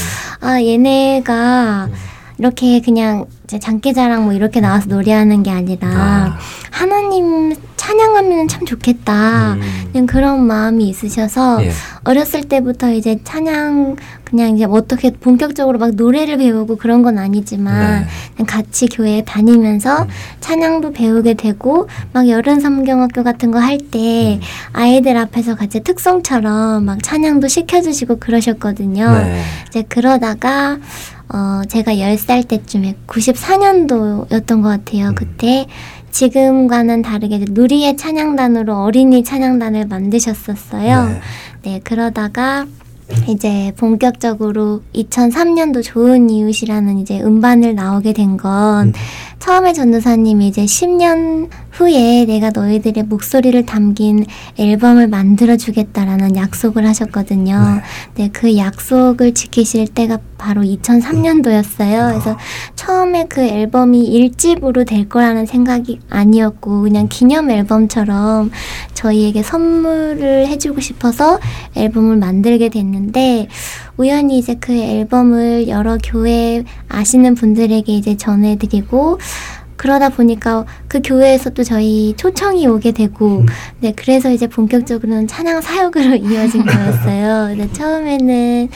아 0.45 0.61
얘네가 0.61 1.87
이렇게 2.37 2.81
그냥 2.81 3.25
이제 3.45 3.59
장기자랑 3.59 4.23
뭐 4.23 4.33
이렇게 4.33 4.59
나와서 4.61 4.87
노래하는 4.87 5.43
게 5.43 5.51
아니라 5.51 5.87
아. 5.87 6.37
하나님 6.71 7.53
찬양하면 7.75 8.47
참 8.47 8.65
좋겠다. 8.65 9.55
음. 9.55 9.61
그냥 9.91 10.05
그런 10.05 10.47
마음이 10.47 10.87
있으셔서 10.87 11.65
예. 11.65 11.71
어렸을 12.05 12.43
때부터 12.43 12.93
이제 12.93 13.19
찬양 13.25 13.97
그냥 14.23 14.55
이제 14.55 14.65
뭐 14.65 14.77
어떻게 14.77 15.11
본격적으로 15.11 15.77
막 15.77 15.91
노래를 15.91 16.37
배우고 16.37 16.77
그런 16.77 17.03
건 17.03 17.17
아니지만 17.17 18.07
네. 18.37 18.45
같이 18.45 18.87
교회에 18.87 19.23
다니면서 19.25 20.07
찬양도 20.39 20.93
배우게 20.93 21.33
되고 21.33 21.89
막 22.13 22.29
여름 22.29 22.61
삼경학교 22.61 23.23
같은 23.23 23.51
거 23.51 23.59
할때 23.59 24.35
음. 24.35 24.41
아이들 24.71 25.17
앞에서 25.17 25.55
같이 25.55 25.81
특송처럼 25.81 26.85
막 26.85 27.03
찬양도 27.03 27.49
시켜주시고 27.49 28.19
그러셨거든요. 28.19 29.11
네. 29.11 29.41
이제 29.67 29.83
그러다가 29.89 30.77
어 31.34 31.63
제가 31.67 31.95
10살 31.95 32.47
때쯤에 32.47 32.95
94년도였던 33.07 34.61
것 34.61 34.69
같아요. 34.69 35.07
음. 35.09 35.15
그때 35.15 35.67
지금과는 36.11 37.01
다르게 37.01 37.43
누리의 37.49 37.97
찬양단으로 37.97 38.84
어린이 38.84 39.23
찬양단을 39.23 39.88
만드셨었어요. 39.88 41.05
네. 41.05 41.21
네, 41.63 41.81
그러다가 41.84 42.67
이제 43.28 43.74
본격적으로 43.78 44.82
2003년도 44.95 45.84
좋은 45.84 46.30
이웃이라는 46.30 46.99
이제 46.99 47.22
음반을 47.22 47.76
나오게 47.76 48.14
된건 48.14 48.88
음. 48.88 48.93
처음에 49.43 49.74
전도사님이 49.74 50.47
이제 50.47 50.64
10년 50.64 51.49
후에 51.72 52.24
내가 52.26 52.51
너희들의 52.51 53.03
목소리를 53.03 53.66
담긴 53.66 54.26
앨범을 54.57 55.09
만들어 55.09 55.57
주겠다라는 55.57 56.38
약속을 56.38 56.88
하셨거든요. 56.88 57.82
네, 58.16 58.30
그 58.32 58.55
약속을 58.55 59.34
지키실 59.34 59.88
때가 59.89 60.20
바로 60.38 60.61
2003년도였어요. 60.61 62.11
그래서 62.11 62.38
처음에 62.76 63.26
그 63.28 63.41
앨범이 63.41 64.05
일집으로될 64.05 65.09
거라는 65.09 65.45
생각이 65.45 65.99
아니었고 66.09 66.84
그냥 66.84 67.07
기념 67.09 67.49
앨범처럼 67.49 68.51
저희에게 68.93 69.43
선물을 69.43 70.47
해주고 70.47 70.80
싶어서 70.80 71.39
앨범을 71.76 72.16
만들게 72.18 72.70
됐는데 72.70 73.03
우연히 73.97 74.38
이제 74.38 74.56
그 74.60 74.74
앨범을 74.74 75.68
여러 75.68 75.97
교회 76.04 76.64
아시는 76.88 77.36
분들에게 77.36 77.91
이제 77.91 78.16
전해드리고 78.16 79.20
그러다 79.76 80.10
보니까 80.10 80.66
그 80.88 81.01
교회에서 81.04 81.49
또 81.49 81.64
저희 81.64 82.14
초청이 82.16 82.68
오게 82.68 82.91
되고 82.91 83.43
네 83.80 83.91
그래서 83.95 84.32
이제 84.32 84.47
본격적으로는 84.47 85.28
찬양 85.28 85.62
사역으로 85.62 86.16
이어진 86.24 86.66
거였어요. 86.66 87.56
근데 87.56 87.72
처음에는 87.74 88.70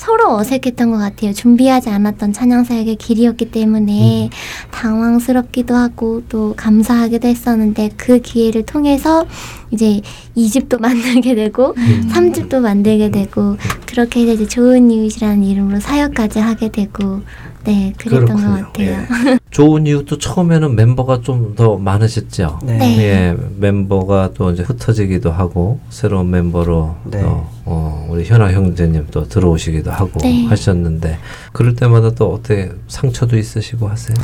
서로 0.00 0.34
어색했던 0.34 0.90
것 0.90 0.96
같아요. 0.96 1.34
준비하지 1.34 1.90
않았던 1.90 2.32
찬양 2.32 2.64
사역의 2.64 2.96
길이었기 2.96 3.50
때문에 3.50 4.30
당황스럽기도 4.70 5.74
하고 5.74 6.22
또 6.30 6.54
감사하기도 6.56 7.28
했었는데 7.28 7.90
그 7.98 8.18
기회를 8.18 8.64
통해서 8.64 9.26
이제 9.70 10.00
2집도 10.34 10.80
만들게 10.80 11.34
되고 11.34 11.74
음. 11.76 12.10
3집도 12.10 12.60
만들게 12.60 13.10
되고 13.10 13.58
그렇게 13.84 14.22
해서 14.22 14.32
이제 14.32 14.48
좋은 14.48 14.90
이웃이라는 14.90 15.44
이름으로 15.44 15.80
사역까지 15.80 16.38
하게 16.38 16.70
되고 16.70 17.20
네 17.64 17.92
그랬던 17.98 18.26
그렇군요. 18.36 18.48
것 18.62 18.72
같아요. 18.72 18.90
예. 18.90 19.38
좋은 19.50 19.86
이유도 19.86 20.18
처음에는 20.18 20.74
멤버가 20.76 21.20
좀 21.22 21.54
더 21.56 21.76
많으셨죠. 21.76 22.60
네. 22.64 22.78
네. 22.78 22.98
예, 23.02 23.36
멤버가 23.58 24.30
또 24.34 24.50
이제 24.50 24.62
흩어지기도 24.62 25.30
하고 25.32 25.80
새로운 25.90 26.30
멤버로 26.30 26.94
네. 27.04 27.20
또 27.20 27.44
어, 27.64 28.06
우리 28.08 28.24
현아 28.24 28.52
형제님 28.52 29.08
또 29.10 29.28
들어오시기도 29.28 29.90
하고 29.90 30.20
네. 30.20 30.46
하셨는데 30.46 31.18
그럴 31.52 31.74
때마다 31.74 32.10
또 32.10 32.32
어떻게 32.32 32.70
상처도 32.88 33.36
있으시고 33.36 33.88
하세요? 33.88 34.16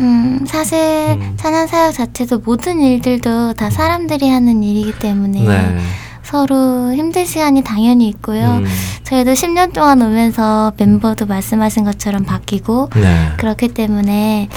음, 0.00 0.44
사실 0.46 0.76
음. 0.78 1.34
찬양 1.36 1.68
사역 1.68 1.94
자체도 1.94 2.40
모든 2.44 2.80
일들도 2.80 3.54
다 3.54 3.70
사람들이 3.70 4.28
하는 4.28 4.62
일이기 4.62 4.98
때문에 4.98 5.44
네. 5.46 5.78
서로 6.24 6.92
힘든 6.94 7.24
시간이 7.26 7.62
당연히 7.62 8.08
있고요. 8.08 8.44
음, 8.62 8.66
저희도 9.04 9.32
10년 9.32 9.72
동안 9.72 10.00
오면서 10.02 10.72
멤버도 10.78 11.26
말씀하신 11.26 11.84
것처럼 11.84 12.24
바뀌고 12.24 12.90
네. 12.94 13.28
그렇기 13.36 13.68
때문에 13.68 14.48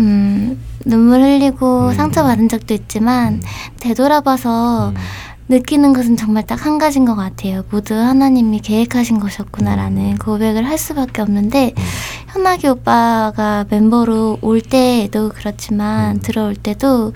음, 0.00 0.60
눈물 0.86 1.20
흘리고 1.20 1.88
음. 1.88 1.94
상처받은 1.94 2.48
적도 2.48 2.74
있지만 2.74 3.42
되돌아봐서 3.80 4.88
음. 4.90 4.94
느끼는 5.48 5.92
것은 5.92 6.16
정말 6.16 6.46
딱 6.46 6.64
한 6.64 6.78
가지인 6.78 7.04
것 7.04 7.16
같아요. 7.16 7.64
모두 7.70 7.94
하나님이 7.94 8.60
계획하신 8.60 9.16
음. 9.16 9.20
것이었구나라는 9.20 10.18
고백을 10.18 10.66
할 10.66 10.78
수밖에 10.78 11.22
없는데 11.22 11.74
현아기 12.28 12.68
오빠가 12.68 13.64
멤버로 13.68 14.38
올 14.42 14.60
때도 14.60 15.30
그렇지만 15.34 16.16
음. 16.16 16.20
들어올 16.20 16.54
때도 16.54 17.12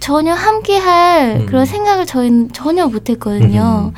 전혀 0.00 0.34
함께할 0.34 1.40
음. 1.40 1.46
그런 1.46 1.64
생각을 1.64 2.04
저희는 2.06 2.52
전혀 2.52 2.86
못했거든요. 2.86 3.92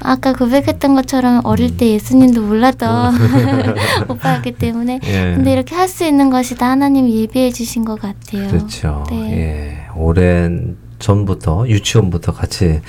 아까 0.00 0.32
고백했던 0.32 0.94
것처럼 0.94 1.40
어릴 1.44 1.76
때 1.76 1.88
예수님도 1.90 2.42
몰랐던 2.42 3.14
오빠였기 4.10 4.52
때문에 4.56 5.00
예. 5.04 5.34
근데 5.34 5.52
이렇게 5.52 5.74
할 5.74 5.88
수 5.88 6.04
있는 6.04 6.28
것이 6.30 6.56
다 6.56 6.70
하나님 6.70 7.08
예비해 7.08 7.50
주신 7.52 7.84
것 7.84 8.00
같아요. 8.00 8.48
그렇죠. 8.48 9.04
네. 9.10 9.32
예. 9.32 9.86
오랜 9.96 10.76
전부터 10.98 11.68
유치원부터 11.68 12.32
같이 12.32 12.80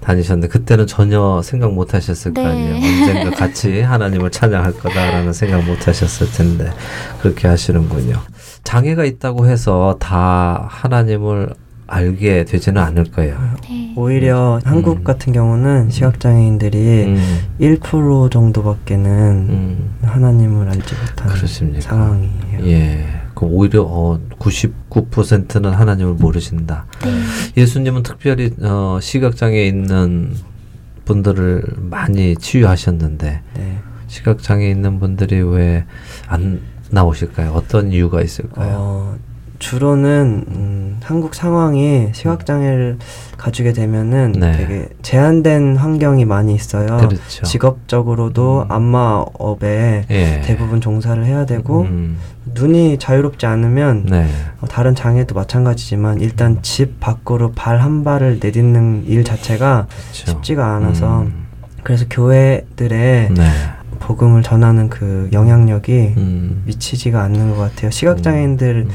다니셨는데 0.00 0.48
그때는 0.48 0.86
전혀 0.86 1.40
생각 1.42 1.72
못 1.72 1.94
하셨을 1.94 2.34
네. 2.34 2.42
거 2.42 2.48
아니에요. 2.48 2.74
언젠가 2.74 3.30
같이 3.36 3.80
하나님을 3.82 4.30
찬양할 4.30 4.74
거다라는 4.74 5.32
생각 5.32 5.64
못 5.64 5.88
하셨을 5.88 6.30
텐데 6.32 6.70
그렇게 7.20 7.48
하시는군요. 7.48 8.20
장애가 8.64 9.04
있다고 9.04 9.46
해서 9.46 9.96
다 9.98 10.66
하나님을 10.70 11.54
알게 11.92 12.44
되지는 12.44 12.80
않을 12.80 13.04
거예요. 13.12 13.38
네. 13.68 13.92
오히려 13.96 14.56
음. 14.56 14.60
한국 14.64 15.04
같은 15.04 15.32
경우는 15.32 15.90
시각장애인들이 15.90 16.78
음. 17.04 17.40
1% 17.60 18.30
정도밖에는 18.30 19.10
음. 19.10 19.94
하나님을 20.02 20.68
알지 20.68 20.94
못하는 20.94 21.34
그렇습니까? 21.34 21.80
상황이에요. 21.82 22.66
예. 22.66 23.06
그 23.34 23.44
오히려 23.44 23.82
어, 23.82 24.18
99%는 24.38 25.70
하나님을 25.72 26.14
모르신다. 26.14 26.86
네. 27.04 27.10
예수님은 27.60 28.02
특별히 28.02 28.50
어, 28.62 28.98
시각장애 29.00 29.62
있는 29.66 30.34
분들을 31.04 31.62
많이 31.90 32.36
치유하셨는데 32.36 33.40
네. 33.54 33.78
시각장애 34.06 34.68
있는 34.68 34.98
분들이 34.98 35.40
왜 35.42 35.84
안 36.28 36.60
나오실까요? 36.90 37.52
어떤 37.52 37.90
이유가 37.90 38.20
있을까요? 38.22 38.76
어, 38.78 39.16
주로는 39.62 40.44
음, 40.48 40.96
한국 41.04 41.36
상황이 41.36 42.08
시각장애를 42.12 42.98
가지게 43.36 43.72
되면은 43.72 44.32
네. 44.32 44.52
되게 44.56 44.88
제한된 45.02 45.76
환경이 45.76 46.24
많이 46.24 46.52
있어요. 46.54 46.96
그렇죠. 46.96 47.44
직업적으로도 47.44 48.66
음. 48.68 48.72
안마업에 48.72 50.04
예. 50.10 50.40
대부분 50.44 50.80
종사를 50.80 51.24
해야 51.24 51.46
되고 51.46 51.82
음. 51.82 52.18
눈이 52.54 52.98
자유롭지 52.98 53.46
않으면 53.46 54.06
네. 54.10 54.26
어, 54.60 54.66
다른 54.66 54.96
장애도 54.96 55.34
마찬가지지만 55.36 56.20
일단 56.20 56.58
집 56.62 56.98
밖으로 56.98 57.52
발 57.52 57.82
한 57.82 58.02
발을 58.04 58.38
내딛는 58.42 59.04
일 59.06 59.22
자체가 59.24 59.86
그렇죠. 59.88 60.30
쉽지가 60.32 60.74
않아서 60.76 61.22
음. 61.22 61.46
그래서 61.84 62.04
교회들의 62.10 63.30
네. 63.32 63.50
복음을 64.00 64.42
전하는 64.42 64.88
그 64.88 65.28
영향력이 65.32 66.14
음. 66.16 66.62
미치지가 66.66 67.22
않는 67.22 67.50
것 67.50 67.56
같아요. 67.56 67.90
시각장애인들 67.92 68.88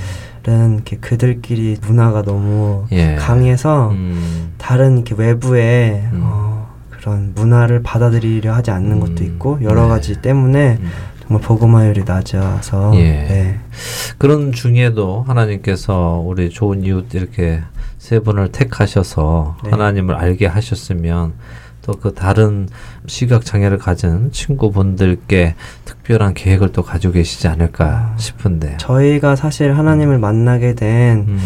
음. 0.47 0.53
은 0.53 0.73
이렇게 0.75 0.97
그들끼리 0.97 1.77
문화가 1.81 2.21
너무 2.21 2.85
예. 2.91 3.15
강해서 3.15 3.89
음. 3.91 4.53
다른 4.57 4.97
이렇게 4.97 5.15
외부의 5.15 6.09
음. 6.13 6.21
어, 6.23 6.75
그런 6.89 7.33
문화를 7.35 7.83
받아들이려 7.83 8.53
하지 8.53 8.71
않는 8.71 8.93
음. 8.93 8.99
것도 8.99 9.23
있고 9.23 9.59
여러 9.61 9.83
네. 9.83 9.89
가지 9.89 10.21
때문에 10.21 10.77
음. 10.79 10.89
정말 11.21 11.41
복음화율이 11.41 12.03
낮아서 12.05 12.93
예. 12.95 13.01
네. 13.01 13.59
그런 14.17 14.51
중에도 14.51 15.23
하나님께서 15.27 16.23
우리 16.25 16.49
좋은 16.49 16.83
이웃 16.83 17.13
이렇게 17.13 17.61
세 17.97 18.19
분을 18.19 18.51
택하셔서 18.51 19.57
네. 19.63 19.71
하나님을 19.71 20.15
알게 20.15 20.47
하셨으면 20.47 21.33
또 21.87 21.93
그 21.93 22.13
다른 22.13 22.67
시각 23.07 23.45
장애를 23.45 23.77
가진 23.77 24.29
친구분들께 24.31 25.55
특별한 25.85 26.33
계획을 26.33 26.73
또 26.73 26.83
가지고 26.83 27.13
계시지 27.13 27.47
않을까 27.47 28.13
싶은데 28.17 28.75
저희가 28.77 29.37
사실 29.37 29.77
하나님을 29.77 30.19
만나게 30.19 30.75
된 30.75 31.25
음. 31.27 31.39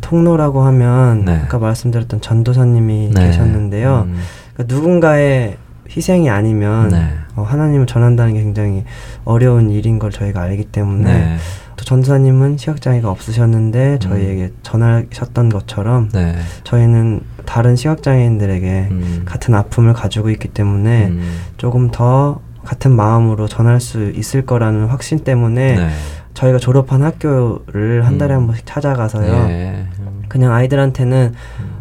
통로라고 0.00 0.62
하면 0.62 1.24
네. 1.24 1.40
아까 1.44 1.58
말씀드렸던 1.58 2.20
전도사님이 2.20 3.10
네. 3.12 3.26
계셨는데요. 3.26 4.06
음. 4.06 4.18
그러니까 4.54 4.74
누군가의 4.74 5.56
희생이 5.90 6.30
아니면 6.30 6.90
네. 6.90 7.10
어, 7.34 7.42
하나님을 7.42 7.86
전한다는 7.86 8.34
게 8.34 8.42
굉장히 8.42 8.84
어려운 9.24 9.70
일인 9.70 9.98
걸 9.98 10.12
저희가 10.12 10.42
알기 10.42 10.66
때문에 10.66 11.12
네. 11.12 11.36
또 11.78 11.84
전도사님은 11.84 12.58
시각장애가 12.58 13.08
없으셨는데 13.08 13.92
음. 13.94 13.98
저희에게 14.00 14.52
전하셨던 14.62 15.48
것처럼 15.48 16.10
네. 16.12 16.36
저희는 16.64 17.20
다른 17.46 17.76
시각장애인들에게 17.76 18.88
음. 18.90 19.22
같은 19.24 19.54
아픔을 19.54 19.92
가지고 19.94 20.28
있기 20.30 20.48
때문에 20.48 21.06
음. 21.06 21.38
조금 21.56 21.90
더 21.90 22.40
같은 22.64 22.94
마음으로 22.94 23.46
전할 23.46 23.80
수 23.80 24.10
있을 24.10 24.44
거라는 24.44 24.86
확신 24.86 25.20
때문에 25.20 25.76
네. 25.76 25.88
저희가 26.34 26.58
졸업한 26.58 27.02
학교를 27.02 28.04
한 28.04 28.18
달에 28.18 28.34
음. 28.34 28.40
한 28.40 28.46
번씩 28.48 28.66
찾아가서요. 28.66 29.48
예. 29.48 29.86
그냥 30.28 30.52
아이들한테는 30.52 31.32
음. 31.60 31.77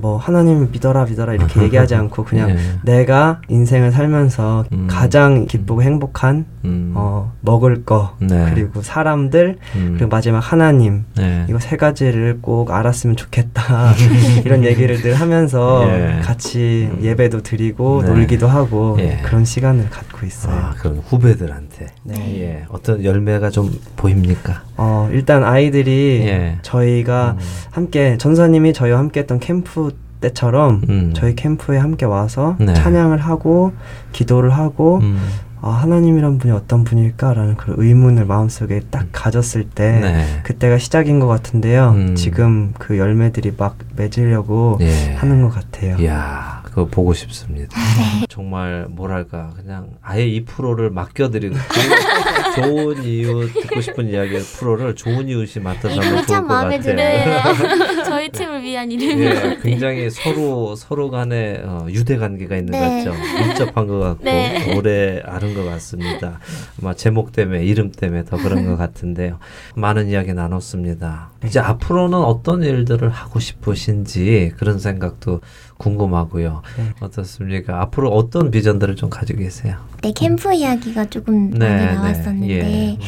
뭐 0.00 0.16
하나님 0.16 0.70
믿어라 0.72 1.04
믿어라 1.04 1.34
이렇게 1.34 1.62
얘기하지 1.62 1.94
않고 1.94 2.24
그냥 2.24 2.50
예. 2.50 2.56
내가 2.82 3.40
인생을 3.48 3.92
살면서 3.92 4.64
음. 4.72 4.86
가장 4.88 5.46
기쁘고 5.46 5.82
행복한 5.82 6.46
음. 6.64 6.92
어, 6.94 7.32
먹을 7.40 7.84
거 7.84 8.16
네. 8.18 8.50
그리고 8.52 8.82
사람들 8.82 9.58
음. 9.76 9.94
그리고 9.96 10.10
마지막 10.10 10.40
하나님 10.40 11.04
네. 11.16 11.44
이거 11.48 11.58
세 11.58 11.76
가지를 11.76 12.38
꼭 12.40 12.70
알았으면 12.70 13.16
좋겠다 13.16 13.94
이런 14.44 14.64
얘기를 14.64 14.96
늘 15.00 15.14
하면서 15.14 15.84
예. 15.88 16.20
같이 16.22 16.88
음. 16.92 17.02
예배도 17.02 17.42
드리고 17.42 18.02
네. 18.02 18.08
놀기도 18.08 18.48
하고 18.48 18.96
예. 19.00 19.20
그런 19.22 19.44
시간을 19.44 19.90
갖고 19.90 20.26
있어요. 20.26 20.54
아, 20.54 20.74
그럼 20.78 21.02
후배들한테 21.06 21.86
네. 22.04 22.40
예. 22.40 22.64
어떤 22.68 23.04
열매가 23.04 23.50
좀 23.50 23.70
보입니까? 23.96 24.62
어, 24.76 25.08
일단 25.12 25.44
아이들이 25.44 26.22
예. 26.24 26.58
저희가 26.62 27.36
음. 27.38 27.44
함께 27.70 28.16
전사님이 28.18 28.72
저희와 28.72 28.98
함께했던 28.98 29.40
캠프 29.40 29.89
때처럼 30.20 30.82
음. 30.88 31.12
저희 31.14 31.34
캠프에 31.34 31.78
함께 31.78 32.06
와서 32.06 32.56
네. 32.58 32.74
찬양을 32.74 33.18
하고 33.18 33.72
기도를 34.12 34.50
하고 34.50 34.98
음. 35.02 35.18
아, 35.62 35.68
하나님이란 35.70 36.38
분이 36.38 36.52
어떤 36.52 36.84
분일까라는 36.84 37.56
그런 37.56 37.76
의문을 37.78 38.24
마음속에 38.24 38.80
딱 38.90 39.02
음. 39.02 39.08
가졌을 39.12 39.64
때 39.64 40.00
네. 40.00 40.24
그때가 40.42 40.78
시작인 40.78 41.20
것 41.20 41.26
같은데요. 41.26 41.90
음. 41.90 42.14
지금 42.14 42.72
그 42.78 42.96
열매들이 42.96 43.54
막 43.58 43.76
맺으려고 43.96 44.78
예. 44.80 45.14
하는 45.16 45.42
것 45.42 45.50
같아요. 45.54 45.96
이야. 45.98 46.59
그거 46.70 46.86
보고 46.86 47.12
싶습니다. 47.14 47.76
네. 47.76 48.26
정말 48.28 48.86
뭐랄까 48.88 49.52
그냥 49.56 49.90
아예 50.00 50.24
이 50.26 50.44
프로를 50.44 50.90
맡겨드리고 50.90 51.56
좋은 52.54 53.04
이유 53.04 53.48
듣고 53.52 53.80
싶은 53.80 54.08
이야기 54.08 54.38
프로를 54.38 54.94
좋은 54.94 55.28
이웃이 55.28 55.62
맡아서 55.62 56.00
하면 56.00 56.26
좋을 56.26 56.42
것 56.42 56.48
같아요. 56.48 58.04
저희 58.04 58.28
팀을 58.30 58.62
위한 58.62 58.90
이름인 58.90 59.20
예, 59.20 59.34
것 59.34 59.62
굉장히 59.62 60.10
서로 60.10 60.74
서로 60.76 61.10
간에 61.10 61.60
어, 61.64 61.86
유대 61.90 62.16
관계가 62.16 62.56
있는 62.56 62.72
네. 62.72 62.80
것 62.80 63.10
같죠. 63.10 63.44
밀접한 63.44 63.86
것 63.86 63.98
같고 63.98 64.24
네. 64.24 64.76
오래 64.76 65.22
아는 65.24 65.54
것 65.54 65.64
같습니다. 65.64 66.40
아마 66.80 66.94
제목 66.94 67.32
때문에 67.32 67.64
이름 67.64 67.90
때문에 67.92 68.24
더 68.24 68.36
그런 68.36 68.64
것 68.66 68.76
같은데요. 68.76 69.38
많은 69.74 70.08
이야기 70.08 70.32
나눴습니다. 70.32 71.30
이제 71.44 71.58
앞으로는 71.58 72.18
어떤 72.18 72.62
일들을 72.62 73.08
하고 73.08 73.40
싶으신지 73.40 74.52
그런 74.56 74.78
생각도 74.78 75.40
궁금하고요. 75.80 76.62
네. 76.76 76.84
어떻습니까? 77.00 77.80
앞으로 77.80 78.10
어떤 78.10 78.50
비전들을 78.50 78.96
좀 78.96 79.08
가지고 79.08 79.40
계세요? 79.40 79.76
네, 80.02 80.12
캠프 80.12 80.52
이야기가 80.52 81.06
조금 81.06 81.50
네, 81.50 81.68
많이 81.68 81.86
네. 81.86 81.92
나왔었는데 81.92 82.48
예. 82.48 82.98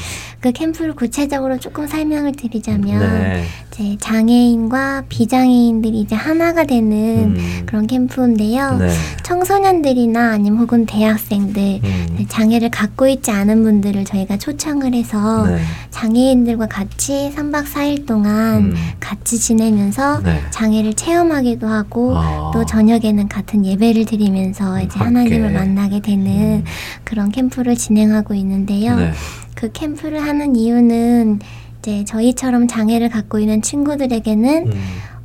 그 0.41 0.53
캠프를 0.53 0.95
구체적으로 0.95 1.59
조금 1.59 1.87
설명을 1.87 2.33
드리자면 2.33 2.99
네. 2.99 3.45
이제 3.73 3.97
장애인과 3.99 5.05
비장애인들이 5.09 6.01
이제 6.01 6.15
하나가 6.17 6.65
되는 6.65 7.37
음. 7.37 7.63
그런 7.65 7.87
캠프인데요. 7.87 8.77
네. 8.77 8.91
청소년들이나 9.23 10.33
아니면 10.33 10.59
혹은 10.59 10.85
대학생들 10.85 11.81
음. 11.85 12.27
장애를 12.29 12.71
갖고 12.71 13.07
있지 13.07 13.31
않은 13.31 13.63
분들을 13.63 14.05
저희가 14.05 14.37
초청을 14.37 14.95
해서 14.95 15.47
네. 15.47 15.59
장애인들과 15.91 16.67
같이 16.67 17.33
3박 17.35 17.65
4일 17.65 18.07
동안 18.07 18.57
음. 18.57 18.75
같이 18.99 19.39
지내면서 19.39 20.21
네. 20.23 20.43
장애를 20.51 20.95
체험하기도 20.95 21.69
하고 21.69 22.17
아. 22.17 22.51
또 22.53 22.62
저녁에는 22.65 23.29
같은 23.29 23.65
예배를 23.65 24.05
드리면서 24.05 24.81
이제 24.81 24.99
함께. 24.99 25.05
하나님을 25.05 25.53
만나게 25.53 26.01
되는 26.01 26.27
음. 26.27 26.65
그런 27.05 27.31
캠프를 27.31 27.77
진행하고 27.77 28.35
있는데요. 28.35 28.97
네. 28.97 29.13
그 29.55 29.71
캠프를 29.73 30.23
하는 30.23 30.57
이유는 30.57 31.41
이제 31.79 32.05
저희처럼 32.05 32.69
장애를 32.69 33.09
갖고 33.09 33.39
있는 33.39 33.63
친구들에게는 33.63 34.67
음. 34.67 34.73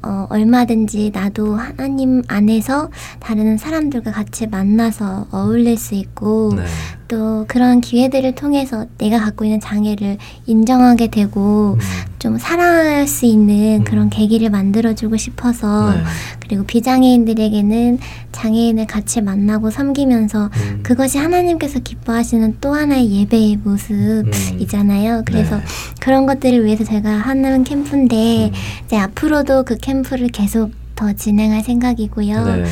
어, 0.04 0.28
얼마든지 0.30 1.12
나도 1.14 1.56
하나님 1.56 2.22
안에서 2.28 2.90
다른 3.20 3.58
사람들과 3.58 4.12
같이 4.12 4.48
만나서 4.48 5.28
어울릴 5.32 5.78
수 5.78 5.96
있고 5.96 6.54
네. 6.56 6.64
또 7.08 7.46
그런 7.48 7.80
기회들을 7.80 8.36
통해서 8.36 8.86
내가 8.98 9.20
갖고 9.20 9.46
있는 9.46 9.60
장애를 9.60 10.18
인정하게 10.46 11.08
되고 11.08 11.74
음. 11.74 11.80
좀 12.20 12.38
사랑할 12.38 13.08
수 13.08 13.26
있는 13.26 13.80
음. 13.80 13.84
그런 13.84 14.10
계기를 14.10 14.50
만들어주고 14.50 15.18
싶어서 15.18 15.94
네. 15.94 16.04
그리고 16.40 16.64
비장애인들에게는 16.66 18.00
장애인을 18.32 18.88
같이 18.88 19.22
만나고 19.22 19.70
섬기면서 19.70 20.50
음. 20.54 20.80
그것이 20.84 21.18
하나님께서 21.18 21.80
기뻐하시는 21.80 22.58
또 22.60 22.74
하나의 22.74 23.12
예배의 23.12 23.58
모습이잖아요. 23.64 25.18
음. 25.20 25.24
그래서 25.26 25.58
네. 25.58 25.64
그런 26.02 26.26
것들을 26.26 26.66
위해서 26.66 26.84
제가 26.84 27.10
하는 27.10 27.64
캠프인데 27.64 28.48
음. 28.48 28.54
이제 28.86 28.98
앞으로도 28.98 29.64
그 29.64 29.78
캠프를 29.78 30.28
계속 30.28 30.72
더 30.96 31.14
진행할 31.14 31.64
생각이고요. 31.64 32.46
네. 32.46 32.66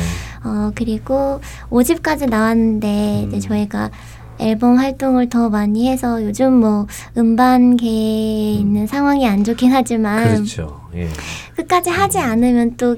어, 0.44 0.70
그리고 0.74 1.40
5집까지 1.70 2.28
나왔는데 2.28 3.24
음. 3.24 3.28
이제 3.28 3.40
저희가 3.40 3.90
앨범 4.38 4.78
활동을 4.78 5.28
더 5.28 5.48
많이 5.48 5.90
해서 5.90 6.22
요즘 6.22 6.54
뭐 6.54 6.86
음반계에 7.16 8.52
있는 8.52 8.82
음. 8.82 8.86
상황이 8.86 9.26
안 9.26 9.44
좋긴 9.44 9.72
하지만 9.72 10.34
그렇죠. 10.34 10.80
예. 10.94 11.08
끝까지 11.56 11.90
하지 11.90 12.18
않으면 12.18 12.76
또 12.76 12.96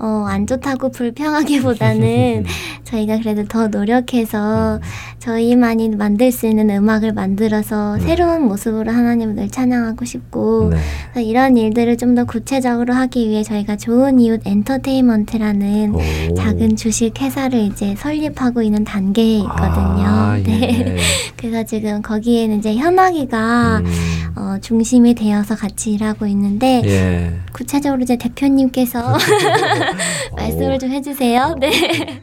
어, 0.00 0.24
안 0.28 0.46
좋다고 0.46 0.90
불평하기보다는 0.90 2.44
저희가 2.84 3.18
그래도 3.18 3.44
더 3.46 3.68
노력해서 3.68 4.76
음. 4.76 4.80
저희만이 5.18 5.90
만들 5.90 6.32
수 6.32 6.46
있는 6.46 6.70
음악을 6.70 7.12
만들어서 7.12 7.96
네. 7.96 8.06
새로운 8.06 8.42
모습으로 8.48 8.90
하나님을 8.90 9.34
늘 9.34 9.48
찬양하고 9.50 10.04
싶고 10.04 10.72
네. 11.14 11.22
이런 11.22 11.56
일들을 11.56 11.96
좀 11.96 12.10
더 12.10 12.24
구체적으로 12.24 12.92
하기 12.92 13.28
위해 13.28 13.44
저희가 13.44 13.76
좋은 13.76 14.18
이웃 14.18 14.40
엔터테인먼트라는 14.44 15.94
오. 15.94 16.34
작은 16.34 16.74
주식 16.74 17.20
회사를 17.20 17.60
이제 17.60 17.94
설립하고 17.96 18.62
있는 18.62 18.82
단계에 18.82 19.38
있거든요. 19.38 20.04
아, 20.06 20.36
예. 20.42 20.42
네. 20.42 20.96
그래서 21.36 21.62
지금 21.62 22.02
거기에는 22.02 22.58
이제 22.58 22.74
현아기가 22.74 23.78
음. 23.84 24.32
어, 24.34 24.56
중심이 24.60 25.14
되어서 25.14 25.54
같이 25.54 25.92
일하고 25.92 26.26
있는데 26.26 26.82
예. 26.84 27.32
구체적으로 27.52 28.02
이제 28.02 28.16
대표님께서 28.16 29.16
말씀을 30.36 30.78
좀 30.78 30.90
해주세요. 30.90 31.56
네. 31.58 31.70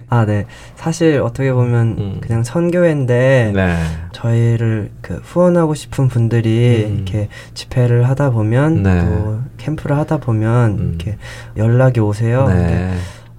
아, 0.09 0.25
네. 0.25 0.45
사실 0.75 1.21
어떻게 1.21 1.51
보면 1.51 1.95
음. 1.97 2.17
그냥 2.21 2.43
선교회인데 2.43 3.51
네. 3.53 3.75
저희를 4.13 4.91
그 5.01 5.15
후원하고 5.23 5.73
싶은 5.75 6.07
분들이 6.07 6.85
음. 6.87 6.95
이렇게 6.95 7.29
집회를 7.53 8.07
하다 8.09 8.31
보면 8.31 8.83
네. 8.83 9.01
또 9.01 9.39
캠프를 9.57 9.97
하다 9.97 10.17
보면 10.17 10.71
음. 10.71 10.87
이렇게 10.89 11.17
연락이 11.57 11.99
오세요. 11.99 12.47
네. 12.47 12.93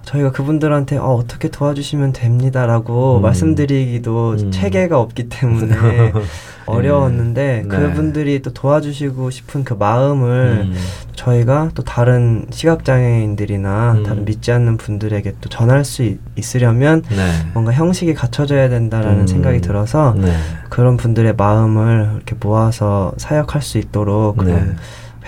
저희가 0.09 0.31
그분들한테 0.31 0.97
어, 0.97 1.13
어떻게 1.13 1.49
도와주시면 1.49 2.13
됩니다라고 2.13 3.17
음. 3.17 3.21
말씀드리기도 3.21 4.31
음. 4.39 4.51
체계가 4.51 4.99
없기 4.99 5.29
때문에 5.29 5.75
어려웠는데 6.65 7.63
네. 7.63 7.67
그분들이 7.67 8.41
또 8.41 8.51
도와주시고 8.51 9.29
싶은 9.29 9.63
그 9.63 9.73
마음을 9.73 10.65
음. 10.65 10.75
저희가 11.13 11.71
또 11.75 11.83
다른 11.83 12.47
시각장애인들이나 12.49 13.91
음. 13.97 14.03
다른 14.03 14.25
믿지 14.25 14.51
않는 14.51 14.77
분들에게 14.77 15.35
또 15.41 15.49
전할 15.49 15.85
수 15.85 16.01
있, 16.03 16.19
으려면 16.55 17.03
네. 17.09 17.31
뭔가 17.53 17.71
형식이 17.71 18.15
갖춰져야 18.15 18.69
된다라는 18.69 19.21
음. 19.21 19.27
생각이 19.27 19.61
들어서 19.61 20.15
네. 20.17 20.33
그런 20.69 20.97
분들의 20.97 21.35
마음을 21.35 22.13
이렇게 22.15 22.35
모아서 22.39 23.13
사역할 23.17 23.61
수 23.61 23.77
있도록 23.77 24.37
그런 24.37 24.69
네. 24.69 24.75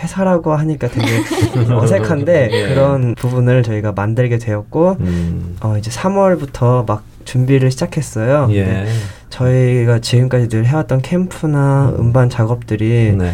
회사라고 0.02 0.54
하니까 0.54 0.88
되게 0.88 1.06
어색한데 1.72 2.50
예. 2.52 2.68
그런 2.70 3.16
부분을 3.16 3.64
저희가 3.64 3.92
만들게 3.92 4.38
되었고 4.38 4.98
음. 5.00 5.58
어, 5.62 5.78
이제 5.78 5.92
3월부터 5.92 6.88
막 6.88 7.04
준비를 7.26 7.72
시작했어요. 7.72 8.50
예. 8.52 8.88
저희가 9.30 10.00
지금까지 10.00 10.50
늘 10.50 10.66
해왔던 10.66 11.02
캠프나 11.02 11.94
음. 11.98 12.14
반 12.14 12.30
작업들이 12.30 13.16
네. 13.18 13.32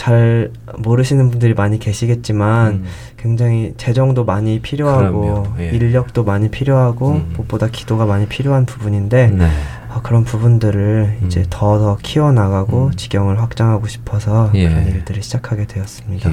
잘 0.00 0.50
모르시는 0.78 1.28
분들이 1.30 1.52
많이 1.52 1.78
계시겠지만 1.78 2.72
음. 2.72 2.84
굉장히 3.18 3.74
재정도 3.76 4.24
많이 4.24 4.58
필요하고 4.60 5.44
예. 5.58 5.68
인력도 5.72 6.24
많이 6.24 6.48
필요하고 6.50 7.10
음. 7.16 7.32
무엇보다 7.34 7.68
기도가 7.68 8.06
많이 8.06 8.26
필요한 8.26 8.64
부분인데 8.64 9.26
네. 9.26 9.50
어, 9.90 10.00
그런 10.02 10.24
부분들을 10.24 11.18
음. 11.20 11.26
이제 11.26 11.44
더 11.50 11.78
더 11.78 11.98
키워나가고 12.02 12.86
음. 12.86 12.90
지경을 12.92 13.42
확장하고 13.42 13.88
싶어서 13.88 14.50
예. 14.54 14.70
그런 14.70 14.86
일들을 14.86 15.22
시작하게 15.22 15.66
되었습니다. 15.66 16.30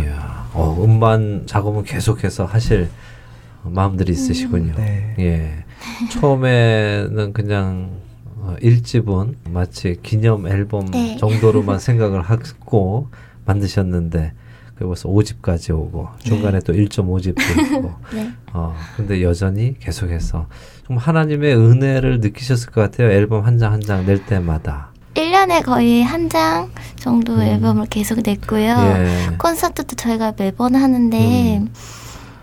어, 0.53 0.81
음반 0.81 1.43
작업은 1.45 1.83
계속해서 1.83 2.45
하실 2.45 2.87
마음들이 3.63 4.13
있으시군요. 4.13 4.75
네. 4.77 5.13
예. 5.19 5.65
처음에는 6.11 7.33
그냥 7.33 7.89
어, 8.37 8.55
일집은 8.61 9.35
마치 9.49 9.97
기념 10.01 10.47
앨범 10.47 10.85
네. 10.85 11.17
정도로만 11.17 11.79
생각을 11.79 12.21
하고 12.21 13.09
만드셨는데 13.47 14.33
그 14.75 14.85
벌써 14.85 15.09
5집까지 15.09 15.73
오고 15.73 16.07
중간에 16.19 16.59
네. 16.59 16.65
또 16.65 16.73
1.5집도 16.73 17.39
있고 17.75 17.93
네. 18.13 18.29
어 18.53 18.75
근데 18.95 19.23
여전히 19.23 19.75
계속해서 19.79 20.47
좀 20.85 20.97
하나님의 20.97 21.55
은혜를 21.55 22.19
느끼셨을 22.19 22.71
것 22.71 22.81
같아요. 22.81 23.09
앨범 23.11 23.43
한 23.45 23.57
장 23.57 23.73
한 23.73 23.81
장 23.81 24.05
낼 24.05 24.23
때마다. 24.25 24.91
1년에 25.15 25.63
거의 25.65 26.03
한 26.03 26.29
장 26.29 26.69
정도 26.99 27.33
음. 27.33 27.41
앨범을 27.41 27.87
계속 27.89 28.19
냈고요. 28.23 28.75
예. 28.77 29.35
콘서트도 29.39 29.95
저희가 29.95 30.33
매번 30.37 30.75
하는데 30.75 31.57
음. 31.57 31.73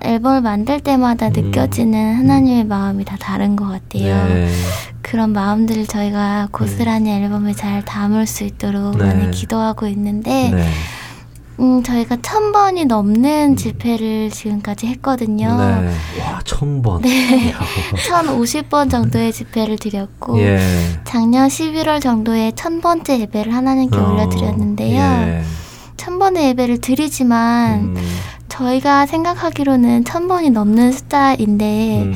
앨범을 0.04 0.40
만들 0.40 0.80
때마다 0.80 1.28
음. 1.28 1.32
느껴지는 1.32 2.16
하나님의 2.16 2.64
마음이 2.64 3.04
다 3.04 3.16
다른 3.18 3.56
것 3.56 3.66
같아요. 3.66 4.26
네. 4.28 4.50
그런 5.02 5.32
마음들을 5.32 5.86
저희가 5.86 6.48
고스란히 6.52 7.10
음. 7.10 7.22
앨범에 7.24 7.52
잘 7.52 7.84
담을 7.84 8.26
수 8.26 8.44
있도록 8.44 8.98
네. 8.98 9.04
많이 9.04 9.30
기도하고 9.30 9.86
있는데 9.86 10.50
네. 10.50 10.68
음, 11.60 11.82
저희가 11.82 12.16
천 12.20 12.52
번이 12.52 12.86
넘는 12.86 13.52
음. 13.52 13.56
집회를 13.56 14.30
지금까지 14.30 14.86
했거든요. 14.88 15.56
네. 15.56 16.20
와, 16.20 16.40
천 16.44 16.82
번. 16.82 17.02
네. 17.02 17.54
천 18.08 18.28
오십 18.28 18.68
번 18.68 18.88
정도의 18.88 19.32
집회를 19.32 19.78
드렸고, 19.78 20.38
예. 20.40 20.58
작년 21.04 21.46
11월 21.48 22.00
정도에 22.00 22.52
천 22.56 22.80
번째 22.80 23.20
예배를 23.20 23.54
하나님께 23.54 23.96
어, 23.96 24.10
올려드렸는데요. 24.10 25.00
예. 25.00 25.42
천 25.96 26.18
번의 26.18 26.48
예배를 26.48 26.80
드리지만, 26.80 27.96
음. 27.96 27.96
저희가 28.48 29.06
생각하기로는 29.06 30.04
천 30.04 30.28
번이 30.28 30.50
넘는 30.50 30.92
숫자인데, 30.92 32.02
음. 32.02 32.14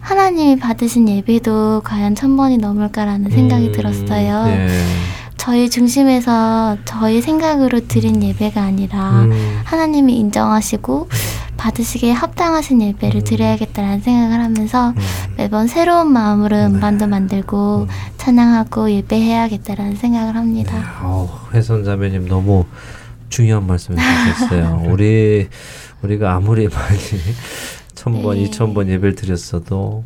하나님이 0.00 0.58
받으신 0.58 1.08
예배도 1.08 1.82
과연 1.84 2.14
천 2.14 2.36
번이 2.36 2.58
넘을까라는 2.58 3.30
생각이 3.30 3.68
음. 3.68 3.72
들었어요. 3.72 4.44
예. 4.48 4.68
저희 5.36 5.70
중심에서 5.70 6.76
저희 6.84 7.22
생각으로 7.22 7.80
드린 7.86 8.22
예배가 8.22 8.60
아니라 8.60 9.22
음. 9.22 9.60
하나님이 9.64 10.16
인정하시고 10.18 11.08
받으시기에 11.56 12.12
합당하신 12.12 12.82
예배를 12.82 13.20
음. 13.20 13.24
드려야겠다라는 13.24 14.00
생각을 14.00 14.40
하면서 14.42 14.90
음. 14.90 14.96
매번 15.36 15.66
새로운 15.66 16.12
마음으로 16.12 16.56
네. 16.56 16.66
음반도 16.66 17.06
만들고 17.06 17.82
음. 17.82 17.86
찬양하고 18.16 18.90
예배해야겠다라는 18.90 19.96
생각을 19.96 20.36
합니다. 20.36 20.74
네. 20.78 20.84
어, 21.02 21.28
회선 21.52 21.84
자매님 21.84 22.28
너무 22.28 22.64
중요한 23.28 23.66
말씀 23.66 23.98
해주셨어요. 23.98 24.84
우리 24.90 25.48
우리가 26.02 26.34
아무리 26.34 26.68
많이 26.68 26.98
천 27.94 28.22
번, 28.22 28.36
네. 28.36 28.42
이천 28.42 28.74
번 28.74 28.88
예배를 28.88 29.14
드렸어도 29.14 30.04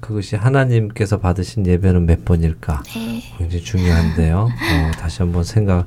그것이 0.00 0.36
하나님께서 0.36 1.18
받으신 1.18 1.66
예배는 1.66 2.06
몇 2.06 2.24
번일까? 2.24 2.82
네. 2.94 3.22
굉장히 3.38 3.64
중요한데요. 3.64 4.38
어, 4.38 4.90
다시 4.98 5.18
한번 5.22 5.44
생각. 5.44 5.86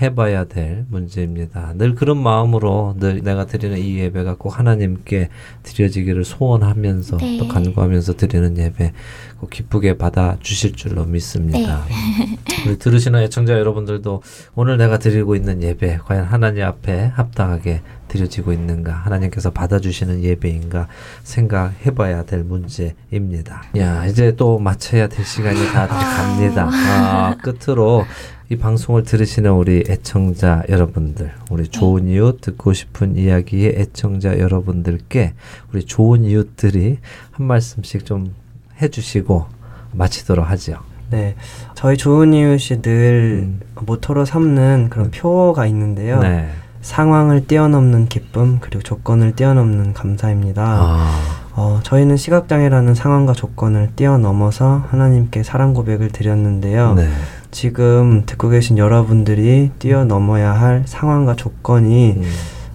해봐야 0.00 0.44
될 0.44 0.84
문제입니다. 0.90 1.72
늘 1.76 1.94
그런 1.94 2.18
마음으로 2.18 2.96
늘 2.98 3.22
내가 3.22 3.46
드리는 3.46 3.78
이 3.78 3.98
예배가 3.98 4.36
꼭 4.36 4.58
하나님께 4.58 5.28
드려지기를 5.62 6.24
소원하면서 6.24 7.16
네. 7.16 7.38
또 7.38 7.48
간구하면서 7.48 8.14
드리는 8.14 8.58
예배 8.58 8.92
꼭 9.40 9.50
기쁘게 9.50 9.96
받아 9.96 10.36
주실 10.40 10.72
줄로 10.72 11.04
믿습니다. 11.04 11.84
네. 11.88 12.38
우리 12.68 12.78
들으시는 12.78 13.20
애청자 13.22 13.54
여러분들도 13.54 14.22
오늘 14.54 14.76
내가 14.76 14.98
드리고 14.98 15.34
있는 15.34 15.62
예배 15.62 16.00
과연 16.04 16.24
하나님 16.24 16.64
앞에 16.64 17.12
합당하게 17.14 17.80
드려지고 18.08 18.52
있는가 18.52 18.92
하나님께서 18.92 19.50
받아주시는 19.50 20.22
예배인가 20.22 20.88
생각해봐야 21.22 22.24
될 22.24 22.44
문제입니다. 22.44 23.64
야 23.76 24.06
이제 24.06 24.34
또 24.36 24.58
마쳐야 24.58 25.08
될 25.08 25.24
시간이 25.24 25.66
다 25.72 25.86
갑니다. 25.86 26.68
아, 26.70 27.36
끝으로 27.42 28.04
이 28.48 28.56
방송을 28.56 29.02
들으시는 29.02 29.50
우리 29.50 29.82
애청자 29.88 30.62
여러분들, 30.68 31.32
우리 31.50 31.66
좋은 31.66 32.06
이웃 32.06 32.40
듣고 32.40 32.72
싶은 32.72 33.16
이야기의 33.16 33.74
애청자 33.76 34.38
여러분들께 34.38 35.34
우리 35.72 35.84
좋은 35.84 36.22
이웃들이 36.22 36.98
한 37.32 37.46
말씀씩 37.46 38.06
좀 38.06 38.32
해주시고 38.80 39.46
마치도록 39.92 40.48
하죠. 40.50 40.78
네, 41.10 41.34
저희 41.74 41.96
좋은 41.96 42.32
이웃이 42.34 42.82
늘 42.82 43.46
음. 43.46 43.60
모토로 43.84 44.24
삼는 44.24 44.90
그런 44.90 45.10
표가 45.10 45.66
있는데요. 45.66 46.20
네. 46.20 46.48
상황을 46.82 47.48
뛰어넘는 47.48 48.06
기쁨 48.06 48.58
그리고 48.60 48.80
조건을 48.80 49.34
뛰어넘는 49.34 49.92
감사입니다. 49.92 50.62
아. 50.62 51.46
어, 51.56 51.80
저희는 51.82 52.16
시각장애라는 52.16 52.94
상황과 52.94 53.32
조건을 53.32 53.90
뛰어넘어서 53.96 54.84
하나님께 54.88 55.42
사랑 55.42 55.74
고백을 55.74 56.10
드렸는데요. 56.10 56.94
네. 56.94 57.08
지금 57.56 58.24
듣고 58.26 58.50
계신 58.50 58.76
여러분들이 58.76 59.70
뛰어넘어야 59.78 60.52
할 60.52 60.82
상황과 60.84 61.36
조건이 61.36 62.12
음. 62.18 62.22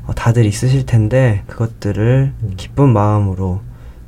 어, 0.08 0.14
다들 0.16 0.44
있으실 0.48 0.88
텐데 0.88 1.44
그것들을 1.46 2.34
음. 2.42 2.54
기쁜 2.58 2.90
마음으로 2.90 3.62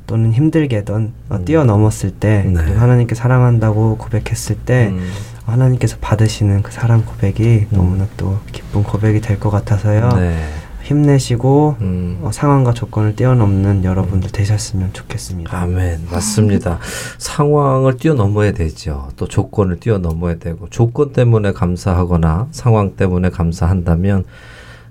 또는 0.08 0.32
힘들게든 0.32 1.12
어, 1.28 1.36
음. 1.36 1.44
뛰어넘었을 1.44 2.10
때 2.10 2.42
네. 2.48 2.54
그리고 2.54 2.80
하나님께 2.80 3.14
사랑한다고 3.14 3.98
고백했을 3.98 4.56
때 4.56 4.88
음. 4.88 5.08
하나님께서 5.46 5.96
받으시는 6.00 6.62
그 6.64 6.72
사랑 6.72 7.04
고백이 7.04 7.68
음. 7.70 7.76
너무나 7.76 8.08
또 8.16 8.40
기쁜 8.50 8.82
고백이 8.82 9.20
될 9.20 9.38
것 9.38 9.50
같아서요. 9.50 10.08
네. 10.16 10.36
힘내시고 10.84 11.76
음. 11.80 12.18
어, 12.22 12.30
상황과 12.30 12.74
조건을 12.74 13.16
뛰어넘는 13.16 13.84
여러분들 13.84 14.30
되셨으면 14.30 14.92
좋겠습니다. 14.92 15.58
아멘. 15.58 16.06
맞습니다. 16.10 16.78
상황을 17.18 17.96
뛰어넘어야 17.96 18.52
되죠. 18.52 19.08
또 19.16 19.26
조건을 19.26 19.80
뛰어넘어야 19.80 20.36
되고 20.36 20.68
조건 20.68 21.12
때문에 21.12 21.52
감사하거나 21.52 22.48
상황 22.50 22.96
때문에 22.96 23.30
감사한다면 23.30 24.24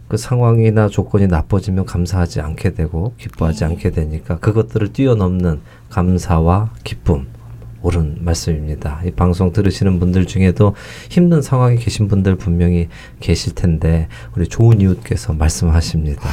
그 0.07 0.17
상황이나 0.17 0.89
조건이 0.89 1.27
나빠지면 1.27 1.85
감사하지 1.85 2.41
않게 2.41 2.73
되고 2.73 3.13
기뻐하지 3.17 3.59
네. 3.59 3.65
않게 3.65 3.91
되니까 3.91 4.37
그것들을 4.39 4.93
뛰어넘는 4.93 5.61
감사와 5.89 6.71
기쁨 6.83 7.27
옳은 7.83 8.17
말씀입니다. 8.21 9.01
이 9.05 9.11
방송 9.11 9.51
들으시는 9.51 9.99
분들 9.99 10.25
중에도 10.25 10.73
힘든 11.09 11.41
상황에 11.41 11.75
계신 11.75 12.07
분들 12.07 12.35
분명히 12.37 12.87
계실 13.19 13.53
텐데 13.53 14.07
우리 14.35 14.47
좋은 14.47 14.81
이웃께서 14.81 15.33
말씀하십니다. 15.33 16.29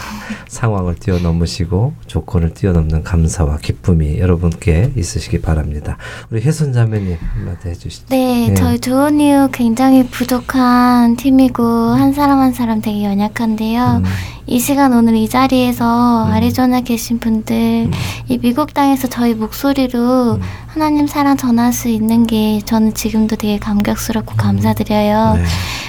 상황을 0.48 0.94
뛰어넘으시고 0.94 1.92
조건을 2.06 2.54
뛰어넘는 2.54 3.02
감사와 3.02 3.58
기쁨이 3.58 4.18
여러분께 4.18 4.92
있으시기 4.96 5.40
바랍니다. 5.40 5.96
우리 6.30 6.40
혜선 6.40 6.72
자매님 6.72 7.16
한마디 7.20 7.68
해주시죠. 7.68 8.06
네, 8.08 8.48
네, 8.48 8.54
저희 8.54 8.78
좋은 8.78 9.20
이웃 9.20 9.50
굉장히 9.52 10.06
부족한 10.06 11.16
팀이고 11.16 11.62
한 11.64 12.12
사람 12.12 12.38
한 12.38 12.52
사람 12.52 12.80
되게 12.80 13.04
연약한데요. 13.04 14.02
음. 14.02 14.04
이 14.46 14.58
시간 14.58 14.92
오늘 14.92 15.14
이 15.14 15.28
자리에서 15.28 16.26
음. 16.26 16.32
아리조나 16.32 16.80
계신 16.80 17.18
분들 17.18 17.54
음. 17.86 17.90
이 18.28 18.38
미국 18.38 18.74
땅에서 18.74 19.08
저희 19.08 19.34
목소리로 19.34 20.34
음. 20.34 20.40
하나님 20.66 21.06
사랑 21.06 21.36
전할 21.40 21.72
수 21.72 21.88
있는 21.88 22.26
게 22.26 22.60
저는 22.66 22.92
지금도 22.92 23.36
되게 23.36 23.58
감격스럽고 23.58 24.34
음. 24.34 24.36
감사드려요. 24.36 25.36
네. 25.36 25.44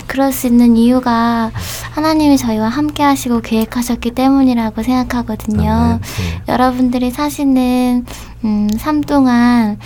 그럴 0.07 0.31
수 0.31 0.47
있는 0.47 0.77
이유가 0.77 1.51
하나님이 1.91 2.37
저희와 2.37 2.69
함께 2.69 3.03
하시고 3.03 3.41
계획하셨기 3.41 4.11
때문이라고 4.11 4.81
생각하거든요. 4.81 5.69
아, 5.69 5.99
네. 6.01 6.23
네. 6.23 6.41
여러분들이 6.53 7.11
사시는 7.11 8.05
음, 8.45 8.69
삶 8.79 9.01
동안 9.01 9.77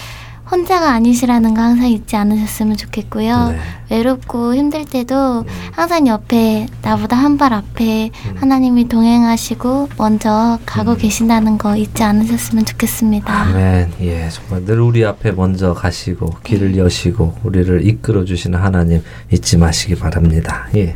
혼자가 0.49 0.91
아니시라는 0.91 1.53
거 1.55 1.61
항상 1.61 1.89
잊지 1.89 2.15
않으셨으면 2.15 2.77
좋겠고요. 2.77 3.49
네. 3.49 3.57
외롭고 3.89 4.53
힘들 4.55 4.85
때도 4.85 5.39
음. 5.41 5.45
항상 5.71 6.07
옆에 6.07 6.67
나보다 6.81 7.15
한 7.17 7.35
발 7.37 7.51
앞에 7.53 8.11
음. 8.27 8.35
하나님이 8.37 8.87
동행하시고 8.87 9.89
먼저 9.97 10.57
가고 10.65 10.91
음. 10.91 10.97
계신다는 10.97 11.57
거 11.57 11.75
잊지 11.75 12.01
않으셨으면 12.03 12.65
좋겠습니다. 12.65 13.33
아멘. 13.33 13.93
예, 14.01 14.29
정말 14.29 14.63
늘 14.65 14.79
우리 14.79 15.03
앞에 15.03 15.31
먼저 15.31 15.73
가시고 15.73 16.29
길을 16.43 16.73
네. 16.73 16.77
여시고 16.77 17.39
우리를 17.43 17.85
이끌어 17.85 18.23
주시는 18.23 18.57
하나님 18.59 19.03
잊지 19.31 19.57
마시기 19.57 19.95
바랍니다. 19.95 20.67
예. 20.75 20.95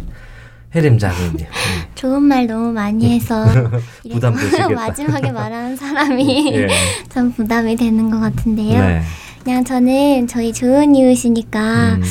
혜림 0.76 1.00
장님. 1.00 1.40
예. 1.40 1.50
좋은 1.96 2.22
말 2.22 2.46
너무 2.48 2.72
많이 2.72 3.16
해서 3.16 3.44
부담 4.12 4.36
되시겠다. 4.36 4.70
마지막에 4.76 5.32
말하는 5.32 5.76
사람이 5.76 6.54
예. 6.56 6.68
참 7.10 7.34
부담이 7.34 7.76
되는 7.76 8.10
것 8.12 8.20
같은데요. 8.20 8.80
네. 8.80 9.02
그냥 9.44 9.64
저는 9.64 10.28
저희 10.28 10.52
좋은 10.54 10.96
이웃이니까 10.96 11.94
음. 11.96 12.04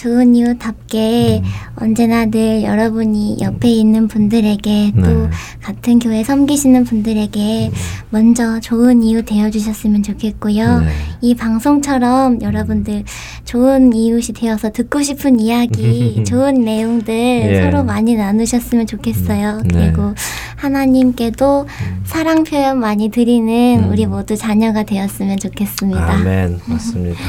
좋은 0.00 0.34
이웃답게 0.34 1.42
음. 1.44 1.50
언제나 1.76 2.24
늘 2.24 2.62
여러분이 2.62 3.36
옆에 3.42 3.68
있는 3.68 4.08
분들에게 4.08 4.92
또 4.94 5.26
네. 5.26 5.30
같은 5.60 5.98
교회 5.98 6.24
섬기시는 6.24 6.84
분들에게 6.84 7.68
음. 7.68 7.74
먼저 8.08 8.60
좋은 8.60 9.02
이웃 9.02 9.26
되어주셨으면 9.26 10.02
좋겠고요. 10.02 10.80
네. 10.80 10.88
이 11.20 11.34
방송처럼 11.34 12.40
여러분들 12.40 13.04
좋은 13.44 13.92
이웃이 13.92 14.28
되어서 14.34 14.70
듣고 14.70 15.02
싶은 15.02 15.38
이야기, 15.38 16.24
좋은 16.24 16.64
내용들 16.64 17.14
예. 17.14 17.60
서로 17.62 17.84
많이 17.84 18.16
나누셨으면 18.16 18.86
좋겠어요. 18.86 19.58
음. 19.58 19.68
네. 19.68 19.92
그리고 19.92 20.14
하나님께도 20.56 21.66
음. 21.68 22.00
사랑 22.04 22.44
표현 22.44 22.80
많이 22.80 23.10
드리는 23.10 23.84
음. 23.84 23.90
우리 23.90 24.06
모두 24.06 24.34
자녀가 24.34 24.82
되었으면 24.82 25.36
좋겠습니다. 25.36 26.10
아멘. 26.10 26.60
맞습니다. 26.64 27.20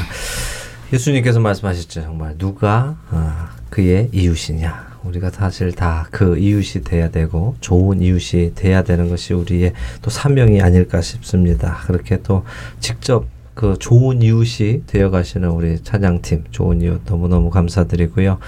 예수님께서 0.92 1.40
말씀하셨죠. 1.40 2.02
정말 2.02 2.36
누가 2.38 2.96
어, 3.10 3.32
그의 3.70 4.10
이웃이냐. 4.12 4.92
우리가 5.04 5.30
사실 5.30 5.72
다 5.72 6.06
그 6.12 6.38
이웃이 6.38 6.84
돼야 6.84 7.10
되고 7.10 7.56
좋은 7.60 8.00
이웃이 8.02 8.54
돼야 8.54 8.82
되는 8.84 9.08
것이 9.08 9.34
우리의 9.34 9.72
또 10.00 10.10
사명이 10.10 10.60
아닐까 10.62 11.00
싶습니다. 11.00 11.78
그렇게 11.86 12.22
또 12.22 12.44
직접 12.78 13.26
그 13.54 13.76
좋은 13.78 14.22
이웃이 14.22 14.84
되어 14.86 15.10
가시는 15.10 15.50
우리 15.50 15.82
찬양팀 15.82 16.44
좋은 16.50 16.80
이웃 16.82 17.00
너무너무 17.04 17.50
감사드리고요. 17.50 18.38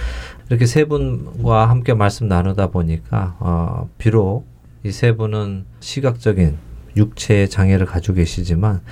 이렇게 0.49 0.67
세 0.67 0.85
분과 0.85 1.69
함께 1.69 1.95
말씀 1.95 2.29
나누다 2.29 2.69
보니까 2.69 3.37
어, 3.41 3.89
비록 3.99 4.47
이 4.85 4.91
세 4.91 5.13
분은 5.17 5.65
시각적인 5.81 6.57
육체의 6.97 7.49
장애를 7.49 7.87
가지고 7.87 8.17
계시지만 8.17 8.83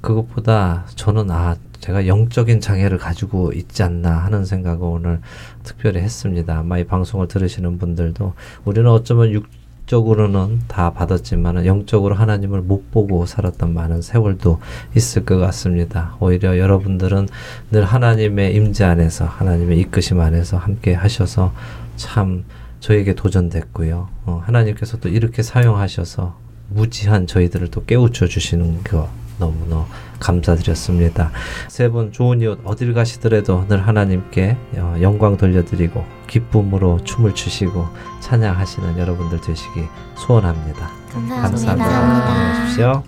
그것보다 0.00 0.86
저는 0.94 1.30
아 1.32 1.56
제가 1.90 2.06
영적인 2.06 2.60
장애를 2.60 2.98
가지고 2.98 3.52
있지 3.52 3.82
않나 3.82 4.10
하는 4.10 4.44
생각을 4.44 4.80
오늘 4.82 5.20
특별히 5.64 6.00
했습니다. 6.00 6.58
아마 6.58 6.78
이 6.78 6.84
방송을 6.84 7.26
들으시는 7.26 7.78
분들도 7.78 8.34
우리는 8.64 8.88
어쩌면 8.88 9.32
육 9.32 9.46
적으로는 9.86 10.60
다 10.68 10.92
받았지만 10.92 11.66
영적으로 11.66 12.14
하나님을 12.14 12.60
못 12.60 12.92
보고 12.92 13.26
살았던 13.26 13.74
많은 13.74 14.02
세월도 14.02 14.60
있을 14.96 15.24
것 15.24 15.38
같습니다. 15.38 16.14
오히려 16.20 16.58
여러분들은 16.58 17.26
늘 17.72 17.84
하나님의 17.84 18.54
임재 18.54 18.84
안에서 18.84 19.24
하나님의 19.24 19.80
이끄심 19.80 20.20
안에서 20.20 20.58
함께 20.58 20.94
하셔서 20.94 21.52
참 21.96 22.44
저에게 22.78 23.16
도전됐고요. 23.16 24.08
어, 24.26 24.42
하나님께서 24.44 24.98
또 24.98 25.08
이렇게 25.08 25.42
사용하셔서 25.42 26.38
무지한 26.68 27.26
저희들을 27.26 27.72
또 27.72 27.84
깨우쳐 27.84 28.28
주시는 28.28 28.84
것 28.84 29.08
너무너 29.40 29.86
감사드렸습니다. 30.20 31.32
세 31.68 31.88
분 31.88 32.12
좋은 32.12 32.40
이웃 32.42 32.60
어딜 32.64 32.94
가시더라도 32.94 33.66
늘 33.68 33.86
하나님께 33.86 34.56
어, 34.76 34.96
영광 35.00 35.36
돌려드리고 35.36 36.04
기쁨으로 36.28 37.00
춤을 37.02 37.34
추시고 37.34 37.88
찬양하시는 38.20 38.98
여러분들 38.98 39.40
되시기 39.40 39.84
소원합니다. 40.16 40.90
감사합니다. 41.12 41.66
감사합니다. 41.84 42.64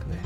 네. 0.09 0.17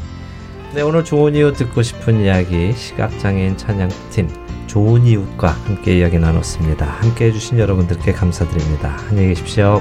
네, 0.75 0.83
오늘 0.83 1.05
좋은 1.05 1.35
이웃 1.35 1.53
듣고 1.57 1.83
싶은 1.83 2.21
이야기 2.23 2.73
시각장애인 2.73 3.57
찬양팀 3.59 4.29
좋은 4.67 5.07
이웃과 5.07 5.49
함께 5.49 5.99
이야기 5.99 6.19
나눴습니다. 6.19 6.87
함께 6.87 7.27
해주신 7.27 7.59
여러분들께 7.59 8.13
감사드립니다. 8.13 8.97
안녕히 9.09 9.29
계십시오. 9.29 9.81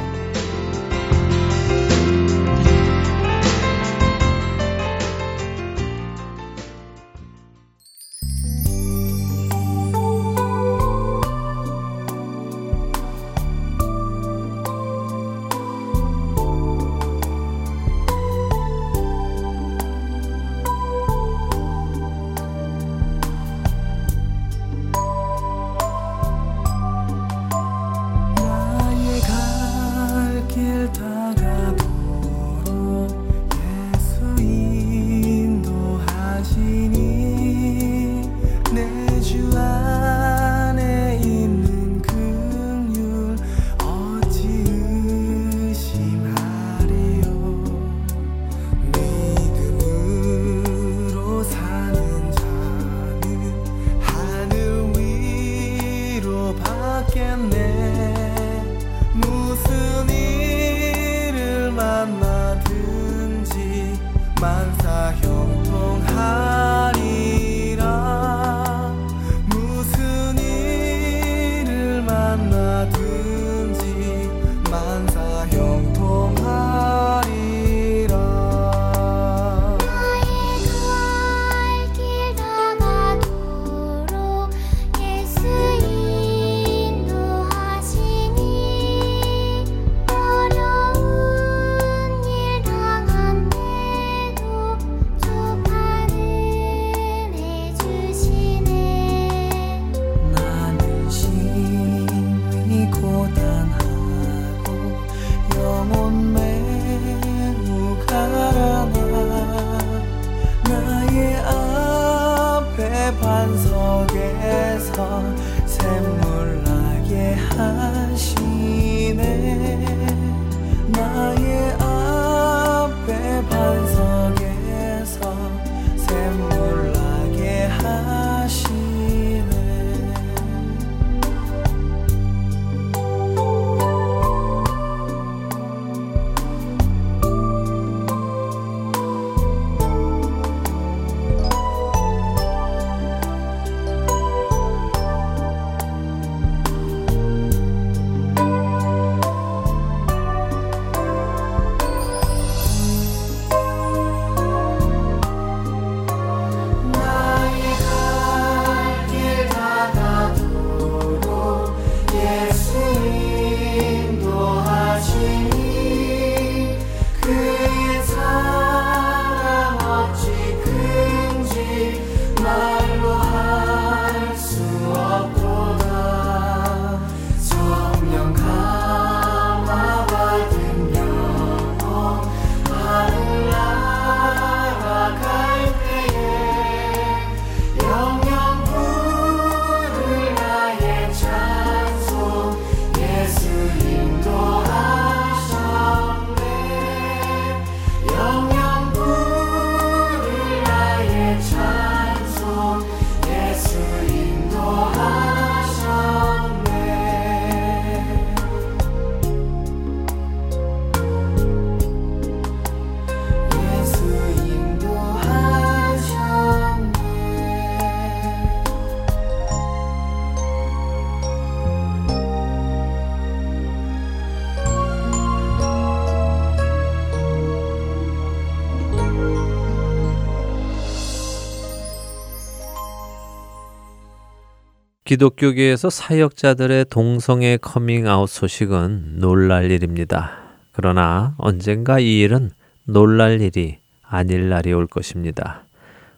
기독교계에서 235.16 235.90
사역자들의 235.90 236.88
동성애 236.90 237.58
커밍아웃 237.58 238.30
소식은 238.30 239.20
놀랄 239.20 239.72
일입니다. 239.72 240.32
그러나 240.74 241.36
언젠가 241.38 242.00
이 242.00 242.20
일은 242.20 242.52
놀랄 242.84 243.40
일이 243.40 243.78
아닐 244.04 244.50
날이 244.50 244.74
올 244.74 244.88
것입니다. 244.88 245.64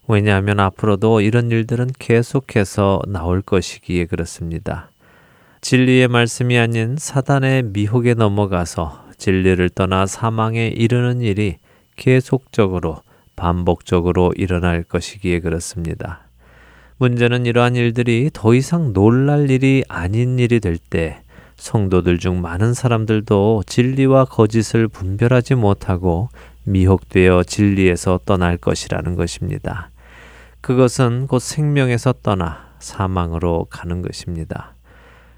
왜냐하면 0.08 0.60
앞으로도 0.60 1.22
이런 1.22 1.52
일들은 1.52 1.90
계속해서 2.00 3.02
나올 3.08 3.44
것이기에 3.44 4.06
그렇습니다. 4.06 4.90
진리의 5.62 6.08
말씀이 6.08 6.58
아닌 6.58 6.96
사단의 6.98 7.64
미혹에 7.64 8.16
넘어가서 8.16 9.10
진리를 9.18 9.70
떠나 9.72 10.08
사망에 10.08 10.70
이르는 10.70 11.22
일이 11.22 11.58
계속적으로 11.98 13.04
반복적으로 13.36 14.34
일어날 14.36 14.82
것이기에 14.84 15.42
그렇습니다. 15.42 16.27
문제는 17.00 17.46
이러한 17.46 17.76
일들이 17.76 18.30
더 18.34 18.54
이상 18.54 18.94
놀랄 18.94 19.50
일이 19.52 19.84
아닌 19.88 20.40
일이 20.40 20.60
될 20.60 20.78
때 20.78 21.22
성도들 21.58 22.20
중 22.20 22.42
많은 22.42 22.74
사람들도 22.74 23.64
진리와 23.66 24.26
거짓을 24.26 24.88
분별하지 24.88 25.56
못하고 25.56 26.30
미혹되어 26.64 27.44
진리에서 27.44 28.20
떠날 28.26 28.58
것이라는 28.58 29.16
것입니다. 29.16 29.90
그것은 30.62 31.28
곧 31.28 31.40
생명에서 31.40 32.14
떠나 32.24 32.68
사망으로 32.80 33.68
가는 33.70 34.02
것입니다. 34.02 34.74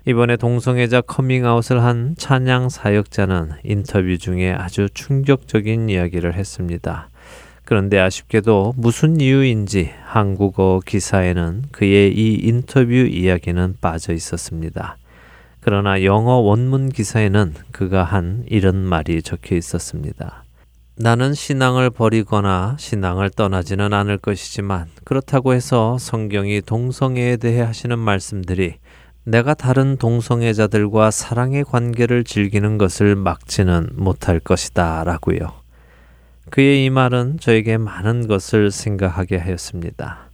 이번에 0.06 0.38
동성애자 0.38 1.02
커밍아웃을 1.02 1.84
한 1.84 2.16
찬양 2.18 2.70
사역자는 2.70 3.52
인터뷰 3.64 4.18
중에 4.18 4.52
아주 4.52 4.90
충격적인 4.94 5.90
이야기를 5.90 6.34
했습니다. 6.34 7.10
그런데 7.70 8.00
아쉽게도 8.00 8.74
무슨 8.78 9.22
이유인지 9.22 9.92
한국어 10.04 10.82
기사에는 10.84 11.66
그의 11.72 12.12
이 12.18 12.34
인터뷰 12.42 12.92
이야기는 12.92 13.76
빠져 13.80 14.12
있었습니다. 14.14 14.98
그러나 15.60 16.04
영어 16.04 16.38
원문 16.38 16.90
기사에는 16.90 17.54
그가 17.72 18.04
한 18.04 18.44
이런 18.48 18.78
말이 18.78 19.22
적혀 19.22 19.56
있었습니다. 19.56 20.46
나는 20.96 21.36
신앙을 21.36 21.92
버리거나 21.92 22.76
신앙을 22.80 23.30
떠나지는 23.30 23.94
않을 23.94 24.18
것이지만 24.18 24.88
그렇다고 25.04 25.54
해서 25.54 26.00
성경이 26.00 26.64
동성애에 26.64 27.38
대해 27.38 27.62
하시는 27.62 28.00
말씀들이 28.00 28.78
내가 29.26 29.54
다른 29.54 29.96
동성애자들과 29.98 31.12
사랑의 31.12 31.66
관계를 31.66 32.24
즐기는 32.24 32.80
것을 32.80 33.16
막지는 33.16 33.90
못할 33.94 34.40
것이다 34.40 35.04
라고요. 35.04 35.59
그의 36.50 36.86
이 36.86 36.90
말은 36.90 37.38
저에게 37.40 37.78
많은 37.78 38.28
것을 38.28 38.72
생각하게 38.72 39.38
하였습니다. 39.38 40.30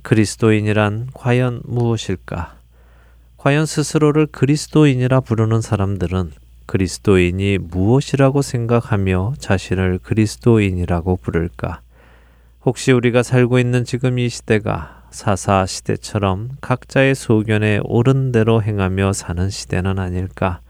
그리스도인이란 0.00 1.08
과연 1.12 1.62
무엇일까? 1.64 2.54
과연 3.36 3.66
스스로를 3.66 4.26
그리스도인이라 4.26 5.20
부르는 5.20 5.60
사람들은 5.60 6.32
그리스도인이 6.66 7.58
무엇이라고 7.58 8.40
생각하며 8.40 9.34
자신을 9.38 9.98
그리스도인이라고 10.02 11.16
부를까? 11.16 11.80
혹시 12.64 12.92
우리가 12.92 13.22
살고 13.22 13.58
있는 13.58 13.84
지금 13.84 14.18
이 14.18 14.28
시대가 14.30 15.02
사사 15.10 15.66
시대처럼 15.66 16.50
각자의 16.62 17.14
소견에 17.14 17.80
옳은 17.84 18.32
대로 18.32 18.62
행하며 18.62 19.12
사는 19.12 19.50
시대는 19.50 19.98
아닐까? 19.98 20.60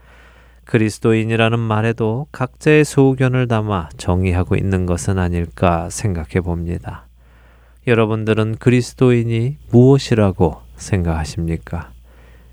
그리스도인이라는 0.65 1.59
말에도 1.59 2.27
각자의 2.31 2.85
소견을 2.85 3.47
담아 3.47 3.89
정의하고 3.97 4.55
있는 4.55 4.85
것은 4.85 5.19
아닐까 5.19 5.89
생각해 5.89 6.41
봅니다. 6.41 7.05
여러분들은 7.85 8.55
그리스도인이 8.59 9.57
무엇이라고 9.71 10.61
생각하십니까? 10.77 11.91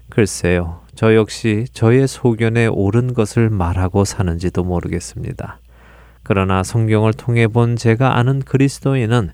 글쎄요, 0.08 0.80
저 0.94 1.14
역시 1.14 1.66
저의 1.72 2.08
소견에 2.08 2.66
옳은 2.66 3.14
것을 3.14 3.48
말하고 3.48 4.04
사는지도 4.04 4.64
모르겠습니다. 4.64 5.60
그러나 6.22 6.62
성경을 6.62 7.14
통해 7.14 7.46
본 7.46 7.76
제가 7.76 8.16
아는 8.18 8.40
그리스도인은 8.40 9.30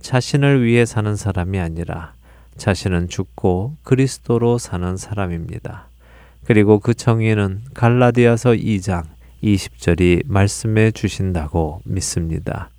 자신을 0.00 0.64
위해 0.64 0.86
사는 0.86 1.14
사람이 1.14 1.58
아니라 1.58 2.14
자신은 2.56 3.08
죽고 3.08 3.76
그리스도로 3.82 4.58
사는 4.58 4.96
사람입니다. 4.96 5.89
그리고 6.50 6.80
그 6.80 6.94
정의는 6.94 7.60
갈라디아서 7.74 8.54
2장 8.54 9.04
20절이 9.40 10.22
말씀해 10.26 10.90
주신다고 10.90 11.80
믿습니다. 11.84 12.70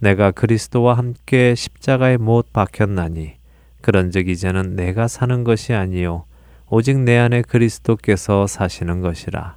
내가 0.00 0.32
그리스도와 0.32 0.94
함께 0.94 1.54
십자가에 1.54 2.16
못 2.16 2.52
박혔나니 2.52 3.34
그런즉 3.80 4.28
이제는 4.28 4.74
내가 4.74 5.06
사는 5.06 5.44
것이 5.44 5.72
아니요 5.72 6.24
오직 6.68 6.98
내 6.98 7.16
안에 7.16 7.42
그리스도께서 7.42 8.48
사시는 8.48 9.02
것이라 9.02 9.54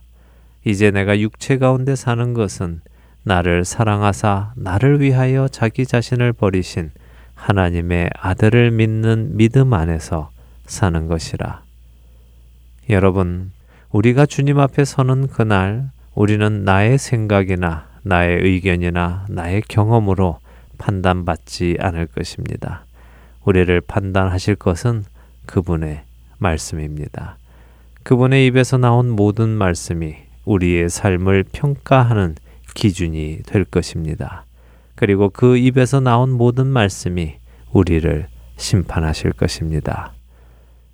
이제 0.64 0.92
내가 0.92 1.20
육체 1.20 1.58
가운데 1.58 1.96
사는 1.96 2.36
것은 2.36 2.82
나를 3.24 3.66
사랑하사 3.66 4.54
나를 4.58 5.02
위하여 5.02 5.48
자기 5.48 5.88
자신을 5.88 6.34
버리신 6.34 6.92
하나님의 7.34 8.12
아들을 8.14 8.70
믿는 8.70 9.38
믿음 9.38 9.74
안에서 9.74 10.30
사는 10.68 11.08
것이라. 11.08 11.69
여러분, 12.90 13.52
우리가 13.92 14.26
주님 14.26 14.60
앞에 14.60 14.84
서는 14.84 15.28
그날 15.28 15.92
우리는 16.16 16.64
나의 16.64 16.98
생각이나 16.98 17.88
나의 18.02 18.44
의견이나 18.44 19.28
나의 19.30 19.62
경험으로 19.68 20.40
판단받지 20.80 21.78
않을 21.80 22.08
것입니다. 22.08 22.86
우리를 23.46 23.80
판단하실 23.82 24.56
것은 24.56 25.04
그분의 25.46 26.02
말씀입니다. 26.40 27.38
그분의 28.02 28.48
입에서 28.48 28.78
나온 28.78 29.12
모든 29.12 29.50
말씀이 29.50 30.16
우리의 30.46 30.90
삶을 30.90 31.46
평가하는 31.52 32.36
기준이 32.74 33.42
될 33.46 33.66
것입니다. 33.66 34.46
그리고 34.96 35.30
그 35.30 35.58
입에서 35.58 36.00
나온 36.00 36.32
모든 36.32 36.66
말씀이 36.66 37.36
우리를 37.72 38.28
심판하실 38.58 39.34
것입니다. 39.34 40.14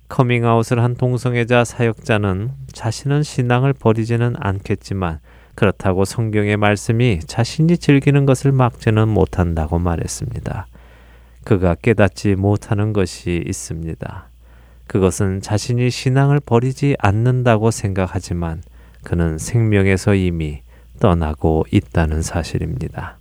커밍아웃을 0.08 0.82
한 0.82 0.94
동성애자 0.94 1.64
사역자는 1.64 2.50
자신은 2.72 3.22
신앙을 3.22 3.72
버리지는 3.72 4.34
않겠지만 4.38 5.20
그렇다고 5.54 6.04
성경의 6.04 6.56
말씀이 6.56 7.20
자신이 7.20 7.78
즐기는 7.78 8.26
것을 8.26 8.52
막지는 8.52 9.08
못한다고 9.08 9.78
말했습니다. 9.78 10.66
그가 11.44 11.74
깨닫지 11.76 12.34
못하는 12.34 12.92
것이 12.92 13.42
있습니다. 13.46 14.28
그것은 14.86 15.40
자신이 15.40 15.90
신앙을 15.90 16.40
버리지 16.40 16.96
않는다고 16.98 17.70
생각하지만 17.70 18.62
그는 19.02 19.38
생명에서 19.38 20.14
이미 20.14 20.62
떠나고 21.00 21.66
있다는 21.70 22.22
사실입니다. 22.22 23.18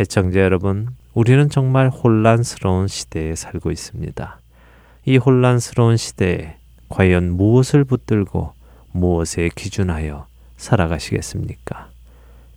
애청자 0.00 0.40
여러분, 0.40 0.88
우리는 1.12 1.48
정말 1.48 1.88
혼란스러운 1.88 2.86
시대에 2.86 3.34
살고 3.34 3.70
있습니다. 3.70 4.37
이 5.08 5.16
혼란스러운 5.16 5.96
시대에 5.96 6.56
과연 6.90 7.30
무엇을 7.30 7.84
붙들고 7.84 8.52
무엇에 8.92 9.48
기준하여 9.54 10.26
살아가시겠습니까? 10.58 11.88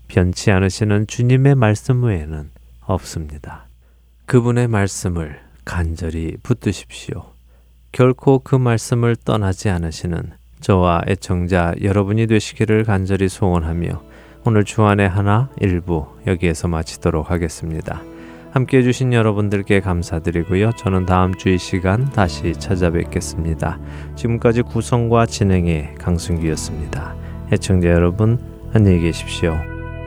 변치 0.10 0.52
않으시는 0.52 1.08
주님의 1.08 1.56
말씀 1.56 2.04
외에는 2.04 2.50
없습니다. 2.82 3.68
그분의 4.26 4.68
말씀을 4.68 5.40
간절히 5.64 6.36
붙드십시오. 6.44 7.24
결코 7.94 8.40
그 8.40 8.58
말씀을 8.58 9.16
떠나지 9.16 9.70
않으시는 9.70 10.34
저와 10.60 11.04
애청자 11.08 11.74
여러분이 11.82 12.28
되시기를 12.28 12.84
간절히 12.84 13.30
소원하며 13.30 14.04
오늘 14.44 14.66
주안의 14.66 15.08
하나 15.08 15.50
일부 15.62 16.06
여기에서 16.28 16.68
마치도록 16.68 17.32
하겠습니다. 17.32 18.02
함께 18.52 18.78
해주신 18.80 19.14
여러분들께 19.14 19.80
감사드리고요. 19.80 20.72
저는 20.74 21.06
다음 21.06 21.34
주 21.36 21.50
이 21.50 21.58
시간 21.58 22.10
다시 22.12 22.52
찾아뵙겠습니다. 22.54 23.80
지금까지 24.16 24.62
구성과 24.64 25.26
진행의 25.26 25.96
강승규였습니다. 25.98 27.16
애청자 27.52 27.90
여러분, 27.90 28.38
안녕히 28.74 29.00
계십시오. 29.00 29.58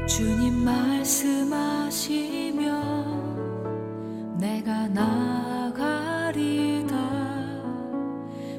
주님 0.07 0.64
말씀하시며 0.64 2.64
내가 4.38 4.86
나가리다 4.88 6.95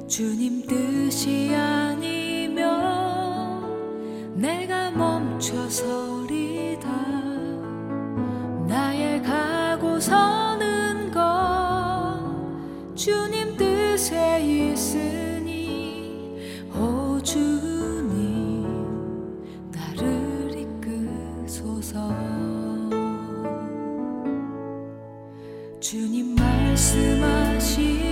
주님 0.08 0.66
뜻이 0.68 1.54
아니면 1.56 2.66
내가 4.36 4.92
멈춰서리다 4.92 6.90
나의 8.76 9.24
가고 9.24 9.98
서는 10.02 11.10
것. 11.10 12.20
주님 12.94 13.56
뜻에 13.56 14.42
있으니 14.42 16.42
오 16.78 17.18
주님 17.24 18.68
나를 19.72 20.68
이끄소서. 21.48 22.14
주님 25.80 26.36
말씀하시 26.36 28.05